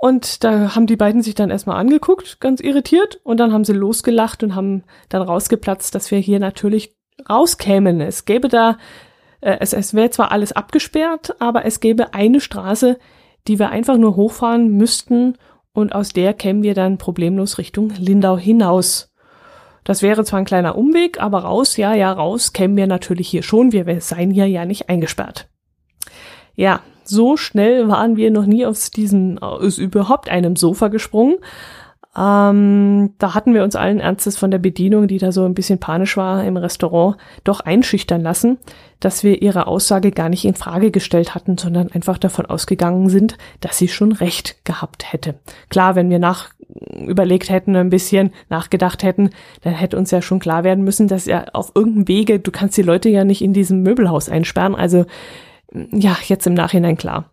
Und 0.04 0.44
da 0.44 0.76
haben 0.76 0.86
die 0.86 0.98
beiden 0.98 1.22
sich 1.22 1.34
dann 1.34 1.50
erstmal 1.50 1.78
angeguckt, 1.78 2.42
ganz 2.42 2.60
irritiert, 2.60 3.22
und 3.24 3.40
dann 3.40 3.54
haben 3.54 3.64
sie 3.64 3.72
losgelacht 3.72 4.44
und 4.44 4.54
haben 4.54 4.84
dann 5.08 5.22
rausgeplatzt, 5.22 5.96
dass 5.96 6.12
wir 6.12 6.20
hier 6.20 6.42
natürlich 6.42 6.94
rauskämen. 7.30 8.02
Es 8.02 8.26
gäbe 8.26 8.50
da, 8.50 8.78
äh, 9.40 9.60
es, 9.62 9.72
es 9.72 9.94
wäre 9.94 10.10
zwar 10.10 10.34
alles 10.34 10.52
abgesperrt, 10.52 11.38
aber 11.40 11.64
es 11.64 11.80
gäbe 11.80 12.14
eine 12.14 12.42
Straße, 12.42 13.00
die 13.48 13.60
wir 13.60 13.70
einfach 13.70 13.96
nur 13.96 14.18
hochfahren 14.18 14.76
müssten 14.76 15.38
und 15.72 15.96
aus 15.96 16.10
der 16.10 16.34
kämen 16.34 16.64
wir 16.64 16.74
dann 16.74 16.98
problemlos 16.98 17.58
Richtung 17.58 17.94
Lindau 17.98 18.38
hinaus. 18.38 19.10
Das 19.86 20.02
wäre 20.02 20.26
zwar 20.26 20.40
ein 20.40 20.46
kleiner 20.46 20.78
Umweg, 20.78 21.22
aber 21.22 21.46
raus, 21.46 21.78
ja, 21.78 21.94
ja, 21.94 22.12
raus 22.12 22.52
kämen 22.52 22.76
wir 22.76 22.88
natürlich 22.88 23.30
hier 23.30 23.42
schon. 23.42 23.72
Wir 23.72 24.02
seien 24.02 24.32
hier 24.32 24.48
ja 24.48 24.66
nicht 24.66 24.90
eingesperrt. 24.90 25.48
Ja, 26.56 26.82
so 27.06 27.38
schnell 27.38 27.88
waren 27.88 28.18
wir 28.18 28.32
noch 28.32 28.46
nie 28.46 28.66
aus 28.66 28.92
diesem, 28.92 29.38
aus 29.40 29.78
überhaupt 29.78 30.30
einem 30.30 30.56
Sofa 30.56 30.88
gesprungen. 30.88 31.36
Ähm, 32.16 33.14
da 33.18 33.34
hatten 33.34 33.56
wir 33.56 33.64
uns 33.64 33.76
allen 33.76 34.00
Ernstes 34.00 34.38
von 34.38 34.52
der 34.52 34.60
Bedienung, 34.60 35.08
die 35.08 35.18
da 35.18 35.32
so 35.32 35.46
ein 35.46 35.56
bisschen 35.56 35.80
panisch 35.80 36.16
war 36.16 36.44
im 36.44 36.58
Restaurant, 36.58 37.18
doch 37.44 37.60
einschüchtern 37.60 38.22
lassen, 38.22 38.60
dass 39.00 39.24
wir 39.24 39.42
ihre 39.42 39.66
Aussage 39.66 40.12
gar 40.12 40.30
nicht 40.30 40.46
in 40.46 40.54
Frage 40.54 40.92
gestellt 40.92 41.34
hatten, 41.34 41.58
sondern 41.58 41.92
einfach 41.92 42.20
davon 42.20 42.46
ausgegangen 42.46 43.10
sind, 43.10 43.38
dass 43.62 43.80
sie 43.80 43.88
schon 43.88 44.12
recht 44.12 44.64
gehabt 44.64 45.12
hätte. 45.12 45.36
Klar, 45.70 45.96
wenn 45.96 46.12
wir 46.12 46.20
nach 46.20 46.50
überlegt 46.96 47.50
hätten, 47.50 47.76
ein 47.76 47.90
bisschen 47.90 48.32
nachgedacht 48.50 49.04
hätten, 49.04 49.32
dann 49.62 49.74
hätte 49.74 49.98
uns 49.98 50.12
ja 50.12 50.22
schon 50.22 50.40
klar 50.40 50.64
werden 50.64 50.84
müssen, 50.84 51.08
dass 51.08 51.26
ja 51.26 51.46
auf 51.54 51.72
irgendeinem 51.76 52.08
Wege, 52.08 52.40
du 52.40 52.52
kannst 52.52 52.78
die 52.78 52.84
Leute 52.84 53.10
ja 53.10 53.24
nicht 53.24 53.42
in 53.42 53.54
diesem 53.54 53.82
Möbelhaus 53.82 54.30
einsperren, 54.30 54.76
also 54.76 55.06
ja, 55.72 56.18
jetzt 56.28 56.48
im 56.48 56.54
Nachhinein 56.54 56.98
klar 56.98 57.32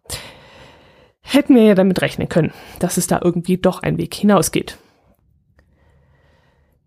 hätten 1.22 1.54
wir 1.54 1.62
ja 1.62 1.74
damit 1.74 2.02
rechnen 2.02 2.28
können, 2.28 2.52
dass 2.78 2.96
es 2.96 3.06
da 3.06 3.20
irgendwie 3.22 3.56
doch 3.56 3.82
ein 3.82 3.98
Weg 3.98 4.14
hinausgeht. 4.14 4.78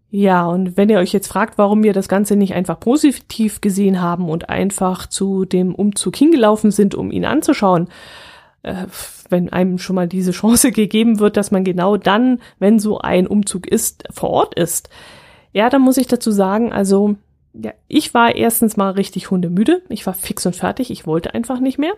Ja, 0.10 0.46
und 0.46 0.78
wenn 0.78 0.90
ihr 0.90 1.00
euch 1.00 1.12
jetzt 1.12 1.28
fragt, 1.28 1.58
warum 1.58 1.82
wir 1.82 1.94
das 1.94 2.08
Ganze 2.08 2.36
nicht 2.36 2.54
einfach 2.54 2.80
positiv 2.80 3.62
gesehen 3.62 4.00
haben 4.00 4.30
und 4.30 4.50
einfach 4.50 5.08
zu 5.08 5.46
dem 5.46 5.74
Umzug 5.74 6.16
hingelaufen 6.16 6.70
sind, 6.70 6.94
um 6.94 7.10
ihn 7.10 7.26
anzuschauen, 7.26 7.88
äh, 8.62 8.86
wenn 9.30 9.52
einem 9.52 9.80
schon 9.80 9.96
mal 9.96 10.08
diese 10.08 10.32
Chance 10.32 10.72
gegeben 10.74 11.20
wird, 11.20 11.36
dass 11.36 11.50
man 11.50 11.64
genau 11.64 11.98
dann, 11.98 12.42
wenn 12.60 12.78
so 12.78 13.00
ein 13.00 13.26
Umzug 13.26 13.66
ist, 13.66 14.04
vor 14.12 14.30
Ort 14.30 14.56
ist, 14.56 14.90
ja, 15.52 15.70
dann 15.70 15.82
muss 15.82 15.98
ich 15.98 16.08
dazu 16.08 16.32
sagen, 16.32 16.72
also 16.72 17.16
ja, 17.54 17.72
ich 17.88 18.14
war 18.14 18.36
erstens 18.36 18.78
mal 18.78 18.92
richtig 18.92 19.32
hundemüde, 19.32 19.82
ich 19.90 20.06
war 20.06 20.14
fix 20.14 20.46
und 20.46 20.56
fertig, 20.56 20.90
ich 20.90 21.06
wollte 21.06 21.34
einfach 21.34 21.60
nicht 21.60 21.78
mehr. 21.78 21.94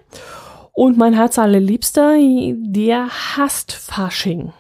Und 0.74 0.98
mein 0.98 1.14
Herz 1.14 1.40
allerliebster, 1.40 2.16
der 2.18 3.08
hasst 3.08 3.72
Fasching. 3.72 4.52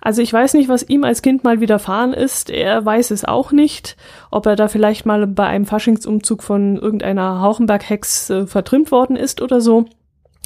Also 0.00 0.20
ich 0.20 0.32
weiß 0.32 0.54
nicht, 0.54 0.68
was 0.68 0.88
ihm 0.88 1.04
als 1.04 1.22
Kind 1.22 1.44
mal 1.44 1.60
widerfahren 1.60 2.12
ist. 2.12 2.50
Er 2.50 2.84
weiß 2.84 3.12
es 3.12 3.24
auch 3.24 3.52
nicht, 3.52 3.96
ob 4.32 4.46
er 4.46 4.56
da 4.56 4.66
vielleicht 4.66 5.06
mal 5.06 5.26
bei 5.28 5.46
einem 5.46 5.64
Faschingsumzug 5.64 6.42
von 6.42 6.76
irgendeiner 6.76 7.40
Hauchenberg-Hex 7.40 8.30
äh, 8.30 8.46
vertrimmt 8.46 8.90
worden 8.90 9.16
ist 9.16 9.40
oder 9.42 9.60
so. 9.60 9.86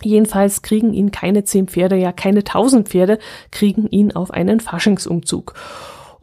Jedenfalls 0.03 0.61
kriegen 0.61 0.93
ihn 0.93 1.11
keine 1.11 1.45
zehn 1.45 1.69
Pferde, 1.69 1.97
ja 1.97 2.13
keine 2.13 2.45
tausend 2.45 2.91
Pferde, 2.91 3.19
kriegen 3.51 3.87
ihn 3.89 4.13
auf 4.13 4.31
einen 4.31 4.61
Faschingsumzug. 4.61 5.55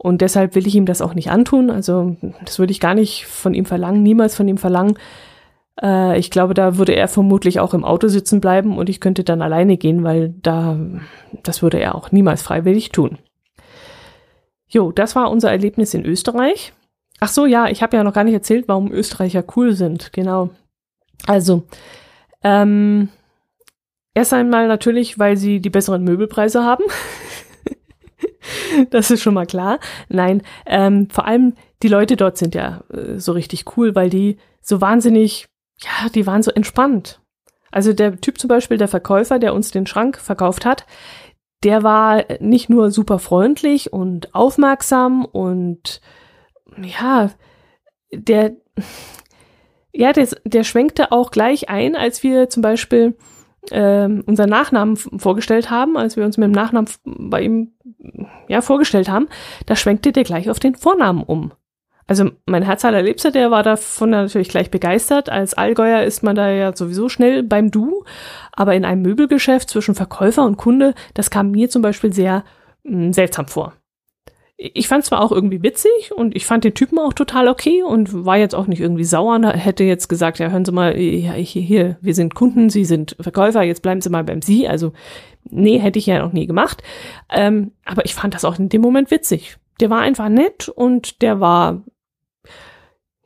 Und 0.04 0.20
deshalb 0.20 0.54
will 0.54 0.66
ich 0.66 0.74
ihm 0.74 0.84
das 0.84 1.00
auch 1.00 1.14
nicht 1.14 1.30
antun. 1.30 1.70
Also 1.70 2.16
das 2.44 2.58
würde 2.58 2.72
ich 2.72 2.78
gar 2.78 2.92
nicht 2.92 3.24
von 3.24 3.54
ihm 3.54 3.64
verlangen, 3.64 4.02
niemals 4.02 4.34
von 4.34 4.46
ihm 4.46 4.58
verlangen. 4.58 4.98
Äh, 5.80 6.18
ich 6.18 6.30
glaube, 6.30 6.52
da 6.52 6.76
würde 6.76 6.94
er 6.94 7.08
vermutlich 7.08 7.58
auch 7.58 7.72
im 7.72 7.86
Auto 7.86 8.08
sitzen 8.08 8.38
bleiben 8.38 8.76
und 8.76 8.90
ich 8.90 9.00
könnte 9.00 9.24
dann 9.24 9.40
alleine 9.40 9.78
gehen, 9.78 10.04
weil 10.04 10.34
da, 10.42 10.78
das 11.42 11.62
würde 11.62 11.80
er 11.80 11.94
auch 11.94 12.12
niemals 12.12 12.42
freiwillig 12.42 12.90
tun. 12.90 13.16
Jo, 14.68 14.92
das 14.92 15.16
war 15.16 15.30
unser 15.30 15.50
Erlebnis 15.50 15.94
in 15.94 16.04
Österreich. 16.04 16.74
Ach 17.20 17.28
so, 17.28 17.46
ja, 17.46 17.68
ich 17.68 17.82
habe 17.82 17.96
ja 17.96 18.04
noch 18.04 18.12
gar 18.12 18.24
nicht 18.24 18.34
erzählt, 18.34 18.68
warum 18.68 18.92
Österreicher 18.92 19.42
cool 19.56 19.72
sind. 19.72 20.12
Genau. 20.12 20.50
Also, 21.26 21.62
ähm, 22.42 23.08
erst 24.12 24.34
einmal 24.34 24.68
natürlich, 24.68 25.18
weil 25.18 25.38
sie 25.38 25.60
die 25.60 25.70
besseren 25.70 26.04
Möbelpreise 26.04 26.62
haben. 26.62 26.84
das 28.90 29.10
ist 29.10 29.22
schon 29.22 29.34
mal 29.34 29.46
klar. 29.46 29.78
Nein, 30.08 30.42
ähm, 30.66 31.08
vor 31.10 31.26
allem 31.26 31.54
die 31.82 31.88
Leute 31.88 32.16
dort 32.16 32.38
sind 32.38 32.54
ja 32.54 32.82
äh, 32.92 33.18
so 33.18 33.32
richtig 33.32 33.76
cool, 33.76 33.94
weil 33.94 34.10
die 34.10 34.38
so 34.60 34.80
wahnsinnig 34.80 35.48
ja, 35.78 36.08
die 36.08 36.26
waren 36.26 36.42
so 36.42 36.50
entspannt. 36.50 37.20
Also 37.70 37.92
der 37.92 38.20
Typ 38.20 38.38
zum 38.38 38.48
Beispiel, 38.48 38.78
der 38.78 38.88
Verkäufer, 38.88 39.38
der 39.38 39.54
uns 39.54 39.70
den 39.70 39.86
Schrank 39.86 40.18
verkauft 40.18 40.64
hat, 40.64 40.86
der 41.64 41.82
war 41.82 42.24
nicht 42.40 42.68
nur 42.68 42.90
super 42.90 43.18
freundlich 43.18 43.92
und 43.92 44.34
aufmerksam 44.34 45.24
und 45.24 46.00
ja, 46.76 47.30
der, 48.12 48.52
ja, 49.92 50.12
der, 50.12 50.28
der 50.44 50.64
schwenkte 50.64 51.10
auch 51.10 51.30
gleich 51.30 51.68
ein, 51.68 51.96
als 51.96 52.22
wir 52.22 52.48
zum 52.48 52.62
Beispiel 52.62 53.16
ähm, 53.70 54.22
unseren 54.26 54.50
Nachnamen 54.50 54.96
vorgestellt 54.96 55.70
haben, 55.70 55.96
als 55.96 56.16
wir 56.16 56.24
uns 56.24 56.36
mit 56.36 56.46
dem 56.46 56.52
Nachnamen 56.52 56.88
bei 57.04 57.42
ihm 57.42 57.72
ja 58.48 58.60
vorgestellt 58.60 59.08
haben, 59.08 59.28
da 59.66 59.76
schwenkte 59.76 60.12
der 60.12 60.24
gleich 60.24 60.50
auf 60.50 60.58
den 60.58 60.74
Vornamen 60.74 61.22
um. 61.22 61.52
Also 62.06 62.30
mein 62.44 62.62
Herz 62.62 62.84
allerliebster, 62.84 63.30
der 63.30 63.50
war 63.50 63.62
davon 63.62 64.10
natürlich 64.10 64.50
gleich 64.50 64.70
begeistert. 64.70 65.30
Als 65.30 65.54
Allgäuer 65.54 66.02
ist 66.02 66.22
man 66.22 66.36
da 66.36 66.50
ja 66.50 66.76
sowieso 66.76 67.08
schnell 67.08 67.42
beim 67.42 67.70
Du. 67.70 68.04
Aber 68.52 68.74
in 68.74 68.84
einem 68.84 69.02
Möbelgeschäft 69.02 69.70
zwischen 69.70 69.94
Verkäufer 69.94 70.44
und 70.44 70.58
Kunde, 70.58 70.94
das 71.14 71.30
kam 71.30 71.50
mir 71.50 71.70
zum 71.70 71.80
Beispiel 71.80 72.12
sehr 72.12 72.44
mh, 72.82 72.92
hm, 72.92 73.12
seltsam 73.14 73.46
vor. 73.46 73.72
Ich 74.56 74.86
fand 74.86 75.04
zwar 75.04 75.20
auch 75.20 75.32
irgendwie 75.32 75.62
witzig 75.62 76.12
und 76.14 76.36
ich 76.36 76.46
fand 76.46 76.62
den 76.62 76.74
Typen 76.74 76.98
auch 76.98 77.12
total 77.12 77.48
okay 77.48 77.82
und 77.82 78.24
war 78.24 78.36
jetzt 78.36 78.54
auch 78.54 78.68
nicht 78.68 78.80
irgendwie 78.80 79.04
sauer 79.04 79.34
und 79.34 79.44
hätte 79.44 79.82
jetzt 79.82 80.08
gesagt, 80.08 80.38
ja, 80.38 80.48
hören 80.48 80.64
Sie 80.64 80.70
mal, 80.70 80.96
ja, 80.98 81.32
hier, 81.32 81.62
hier, 81.62 81.96
wir 82.00 82.14
sind 82.14 82.34
Kunden, 82.34 82.70
Sie 82.70 82.84
sind 82.84 83.16
Verkäufer, 83.18 83.62
jetzt 83.62 83.82
bleiben 83.82 84.00
Sie 84.00 84.10
mal 84.10 84.22
beim 84.22 84.42
Sie. 84.42 84.68
Also, 84.68 84.92
nee, 85.44 85.78
hätte 85.78 85.98
ich 85.98 86.06
ja 86.06 86.20
noch 86.20 86.32
nie 86.32 86.46
gemacht. 86.46 86.82
Ähm, 87.30 87.72
aber 87.84 88.04
ich 88.04 88.14
fand 88.14 88.34
das 88.34 88.44
auch 88.44 88.58
in 88.58 88.68
dem 88.68 88.80
Moment 88.80 89.10
witzig. 89.10 89.56
Der 89.80 89.90
war 89.90 90.00
einfach 90.00 90.28
nett 90.28 90.68
und 90.68 91.20
der 91.20 91.40
war 91.40 91.82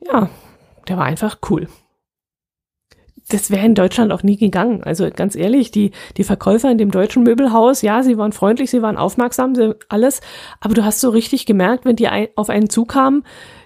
ja, 0.05 0.29
der 0.87 0.97
war 0.97 1.05
einfach 1.05 1.39
cool. 1.49 1.67
Das 3.29 3.51
wäre 3.51 3.65
in 3.65 3.75
Deutschland 3.75 4.11
auch 4.11 4.23
nie 4.23 4.37
gegangen. 4.37 4.83
Also 4.83 5.07
ganz 5.15 5.35
ehrlich, 5.35 5.69
die, 5.69 5.91
die 6.17 6.23
Verkäufer 6.23 6.71
in 6.71 6.79
dem 6.79 6.89
deutschen 6.89 7.23
Möbelhaus, 7.23 7.83
ja, 7.83 8.01
sie 8.01 8.17
waren 8.17 8.31
freundlich, 8.31 8.71
sie 8.71 8.81
waren 8.81 8.97
aufmerksam, 8.97 9.53
sie, 9.53 9.75
alles. 9.87 10.21
Aber 10.59 10.73
du 10.73 10.83
hast 10.83 10.99
so 10.99 11.09
richtig 11.09 11.45
gemerkt, 11.45 11.85
wenn 11.85 11.95
die 11.95 12.07
ein, 12.07 12.29
auf 12.35 12.49
einen 12.49 12.69
zukamen, 12.69 13.23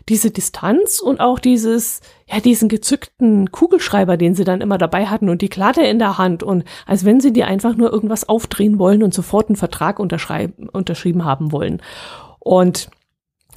diese 0.10 0.32
Distanz 0.32 1.00
und 1.00 1.22
auch 1.22 1.40
dieses, 1.40 2.02
ja, 2.28 2.42
diesen 2.42 2.68
gezückten 2.68 3.52
Kugelschreiber, 3.52 4.18
den 4.18 4.36
sie 4.36 4.44
dann 4.44 4.60
immer 4.60 4.78
dabei 4.78 5.06
hatten 5.06 5.30
und 5.30 5.42
die 5.42 5.50
Klatte 5.50 5.82
in 5.82 5.98
der 5.98 6.18
Hand 6.18 6.44
und 6.44 6.66
als 6.86 7.06
wenn 7.06 7.22
sie 7.22 7.32
dir 7.32 7.48
einfach 7.48 7.76
nur 7.76 7.92
irgendwas 7.92 8.28
aufdrehen 8.28 8.80
wollen 8.80 9.02
und 9.02 9.14
sofort 9.14 9.48
einen 9.48 9.56
Vertrag 9.56 10.00
unterschreiben, 10.00 10.68
unterschrieben 10.70 11.24
haben 11.24 11.52
wollen. 11.54 11.82
Und 12.40 12.90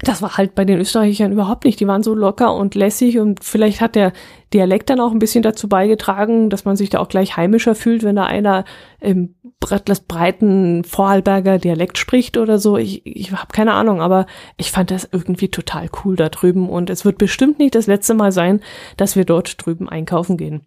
das 0.02 0.20
war 0.20 0.36
halt 0.36 0.54
bei 0.54 0.64
den 0.64 0.78
Österreichern 0.78 1.32
überhaupt 1.32 1.64
nicht. 1.64 1.80
Die 1.80 1.86
waren 1.86 2.02
so 2.02 2.14
locker 2.14 2.54
und 2.54 2.74
lässig 2.74 3.18
und 3.18 3.42
vielleicht 3.42 3.80
hat 3.80 3.94
der 3.94 4.12
Dialekt 4.52 4.90
dann 4.90 5.00
auch 5.00 5.10
ein 5.10 5.18
bisschen 5.18 5.42
dazu 5.42 5.68
beigetragen, 5.68 6.50
dass 6.50 6.64
man 6.66 6.76
sich 6.76 6.90
da 6.90 6.98
auch 6.98 7.08
gleich 7.08 7.36
heimischer 7.36 7.74
fühlt, 7.74 8.02
wenn 8.02 8.16
da 8.16 8.24
einer 8.24 8.64
im 9.00 9.34
breiten 9.58 10.84
Vorarlberger 10.84 11.58
Dialekt 11.58 11.96
spricht 11.96 12.36
oder 12.36 12.58
so. 12.58 12.76
Ich, 12.76 13.06
ich 13.06 13.32
habe 13.32 13.52
keine 13.52 13.72
Ahnung, 13.72 14.02
aber 14.02 14.26
ich 14.58 14.70
fand 14.70 14.90
das 14.90 15.08
irgendwie 15.10 15.48
total 15.48 15.88
cool 16.04 16.14
da 16.14 16.28
drüben 16.28 16.68
und 16.68 16.90
es 16.90 17.06
wird 17.06 17.16
bestimmt 17.16 17.58
nicht 17.58 17.74
das 17.74 17.86
letzte 17.86 18.14
Mal 18.14 18.32
sein, 18.32 18.60
dass 18.98 19.16
wir 19.16 19.24
dort 19.24 19.64
drüben 19.64 19.88
einkaufen 19.88 20.36
gehen. 20.36 20.66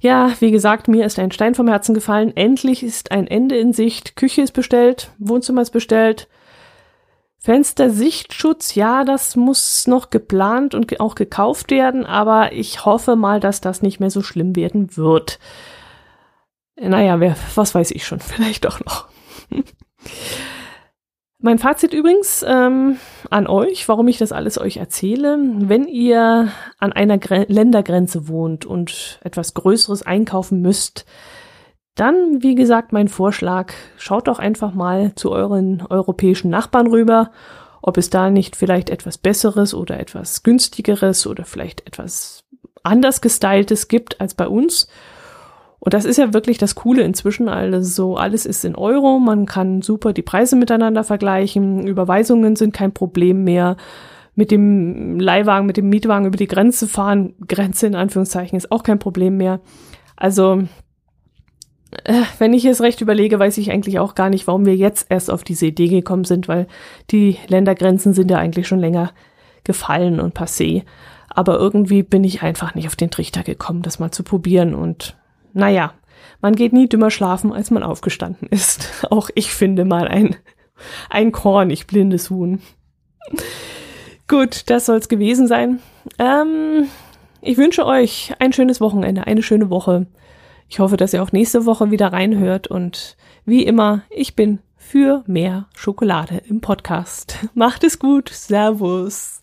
Ja, 0.00 0.32
wie 0.38 0.52
gesagt, 0.52 0.86
mir 0.86 1.04
ist 1.04 1.18
ein 1.18 1.32
Stein 1.32 1.56
vom 1.56 1.66
Herzen 1.66 1.94
gefallen. 1.94 2.36
Endlich 2.36 2.84
ist 2.84 3.10
ein 3.10 3.26
Ende 3.26 3.56
in 3.56 3.72
Sicht. 3.72 4.14
Küche 4.14 4.42
ist 4.42 4.52
bestellt, 4.52 5.10
Wohnzimmer 5.18 5.62
ist 5.62 5.72
bestellt. 5.72 6.28
Fenstersichtschutz, 7.46 8.74
ja, 8.74 9.04
das 9.04 9.36
muss 9.36 9.86
noch 9.86 10.10
geplant 10.10 10.74
und 10.74 10.98
auch 10.98 11.14
gekauft 11.14 11.70
werden, 11.70 12.04
aber 12.04 12.52
ich 12.52 12.84
hoffe 12.84 13.14
mal, 13.14 13.38
dass 13.38 13.60
das 13.60 13.82
nicht 13.82 14.00
mehr 14.00 14.10
so 14.10 14.20
schlimm 14.20 14.56
werden 14.56 14.96
wird. 14.96 15.38
Naja, 16.74 17.20
wer, 17.20 17.36
was 17.54 17.72
weiß 17.72 17.92
ich 17.92 18.04
schon, 18.04 18.18
vielleicht 18.20 18.64
doch 18.64 18.84
noch. 18.84 19.06
mein 21.38 21.60
Fazit 21.60 21.92
übrigens 21.92 22.44
ähm, 22.44 22.96
an 23.30 23.46
euch, 23.46 23.88
warum 23.88 24.08
ich 24.08 24.18
das 24.18 24.32
alles 24.32 24.58
euch 24.58 24.78
erzähle. 24.78 25.38
Wenn 25.40 25.86
ihr 25.86 26.50
an 26.78 26.92
einer 26.92 27.18
Gre 27.18 27.46
Ländergrenze 27.46 28.26
wohnt 28.26 28.66
und 28.66 29.20
etwas 29.22 29.54
Größeres 29.54 30.02
einkaufen 30.02 30.62
müsst, 30.62 31.06
dann, 31.96 32.42
wie 32.42 32.54
gesagt, 32.54 32.92
mein 32.92 33.08
Vorschlag, 33.08 33.72
schaut 33.96 34.28
doch 34.28 34.38
einfach 34.38 34.72
mal 34.72 35.12
zu 35.16 35.32
euren 35.32 35.82
europäischen 35.88 36.50
Nachbarn 36.50 36.86
rüber 36.86 37.30
ob 37.86 37.98
es 37.98 38.10
da 38.10 38.30
nicht 38.30 38.56
vielleicht 38.56 38.90
etwas 38.90 39.16
Besseres 39.16 39.72
oder 39.72 39.98
etwas 40.00 40.42
günstigeres 40.42 41.26
oder 41.28 41.44
vielleicht 41.44 41.86
etwas 41.86 42.44
anders 42.82 43.20
gestyltes 43.20 43.86
gibt 43.86 44.20
als 44.20 44.34
bei 44.34 44.48
uns. 44.48 44.88
Und 45.78 45.94
das 45.94 46.04
ist 46.04 46.16
ja 46.16 46.34
wirklich 46.34 46.58
das 46.58 46.74
Coole 46.74 47.02
inzwischen. 47.02 47.48
Also 47.48 48.16
alles 48.16 48.44
ist 48.44 48.64
in 48.64 48.74
Euro. 48.74 49.20
Man 49.20 49.46
kann 49.46 49.82
super 49.82 50.12
die 50.12 50.22
Preise 50.22 50.56
miteinander 50.56 51.04
vergleichen. 51.04 51.86
Überweisungen 51.86 52.56
sind 52.56 52.74
kein 52.74 52.92
Problem 52.92 53.44
mehr. 53.44 53.76
Mit 54.34 54.50
dem 54.50 55.20
Leihwagen, 55.20 55.66
mit 55.66 55.76
dem 55.76 55.88
Mietwagen 55.88 56.26
über 56.26 56.36
die 56.36 56.48
Grenze 56.48 56.88
fahren, 56.88 57.34
Grenze 57.46 57.86
in 57.86 57.94
Anführungszeichen, 57.94 58.58
ist 58.58 58.72
auch 58.72 58.82
kein 58.82 58.98
Problem 58.98 59.36
mehr. 59.36 59.60
Also, 60.16 60.64
wenn 62.38 62.52
ich 62.52 62.64
es 62.64 62.80
recht 62.80 63.00
überlege, 63.00 63.38
weiß 63.38 63.58
ich 63.58 63.70
eigentlich 63.70 63.98
auch 63.98 64.14
gar 64.14 64.30
nicht, 64.30 64.46
warum 64.46 64.66
wir 64.66 64.76
jetzt 64.76 65.06
erst 65.08 65.30
auf 65.30 65.44
diese 65.44 65.66
Idee 65.66 65.88
gekommen 65.88 66.24
sind, 66.24 66.48
weil 66.48 66.66
die 67.10 67.38
Ländergrenzen 67.48 68.12
sind 68.12 68.30
ja 68.30 68.38
eigentlich 68.38 68.66
schon 68.66 68.80
länger 68.80 69.12
gefallen 69.64 70.20
und 70.20 70.36
passé. 70.36 70.84
Aber 71.28 71.58
irgendwie 71.58 72.02
bin 72.02 72.24
ich 72.24 72.42
einfach 72.42 72.74
nicht 72.74 72.86
auf 72.86 72.96
den 72.96 73.10
Trichter 73.10 73.42
gekommen, 73.42 73.82
das 73.82 73.98
mal 73.98 74.10
zu 74.10 74.22
probieren 74.22 74.74
und 74.74 75.16
naja, 75.52 75.92
man 76.40 76.54
geht 76.54 76.72
nie 76.72 76.88
dümmer 76.88 77.10
schlafen, 77.10 77.52
als 77.52 77.70
man 77.70 77.82
aufgestanden 77.82 78.48
ist. 78.48 79.06
Auch 79.10 79.30
ich 79.34 79.50
finde 79.52 79.84
mal 79.84 80.08
ein, 80.08 80.36
ein 81.10 81.32
kornig 81.32 81.86
blindes 81.86 82.30
Huhn. 82.30 82.60
Gut, 84.28 84.64
das 84.70 84.86
soll's 84.86 85.08
gewesen 85.08 85.46
sein. 85.46 85.80
Ähm, 86.18 86.88
ich 87.40 87.56
wünsche 87.58 87.86
euch 87.86 88.34
ein 88.38 88.52
schönes 88.52 88.80
Wochenende, 88.80 89.26
eine 89.26 89.42
schöne 89.42 89.70
Woche. 89.70 90.06
Ich 90.68 90.78
hoffe, 90.80 90.96
dass 90.96 91.12
ihr 91.12 91.22
auch 91.22 91.32
nächste 91.32 91.66
Woche 91.66 91.90
wieder 91.90 92.12
reinhört 92.12 92.66
und 92.66 93.16
wie 93.44 93.64
immer, 93.64 94.02
ich 94.10 94.34
bin 94.34 94.58
für 94.76 95.22
mehr 95.26 95.66
Schokolade 95.74 96.42
im 96.48 96.60
Podcast. 96.60 97.38
Macht 97.54 97.84
es 97.84 97.98
gut. 97.98 98.28
Servus. 98.28 99.42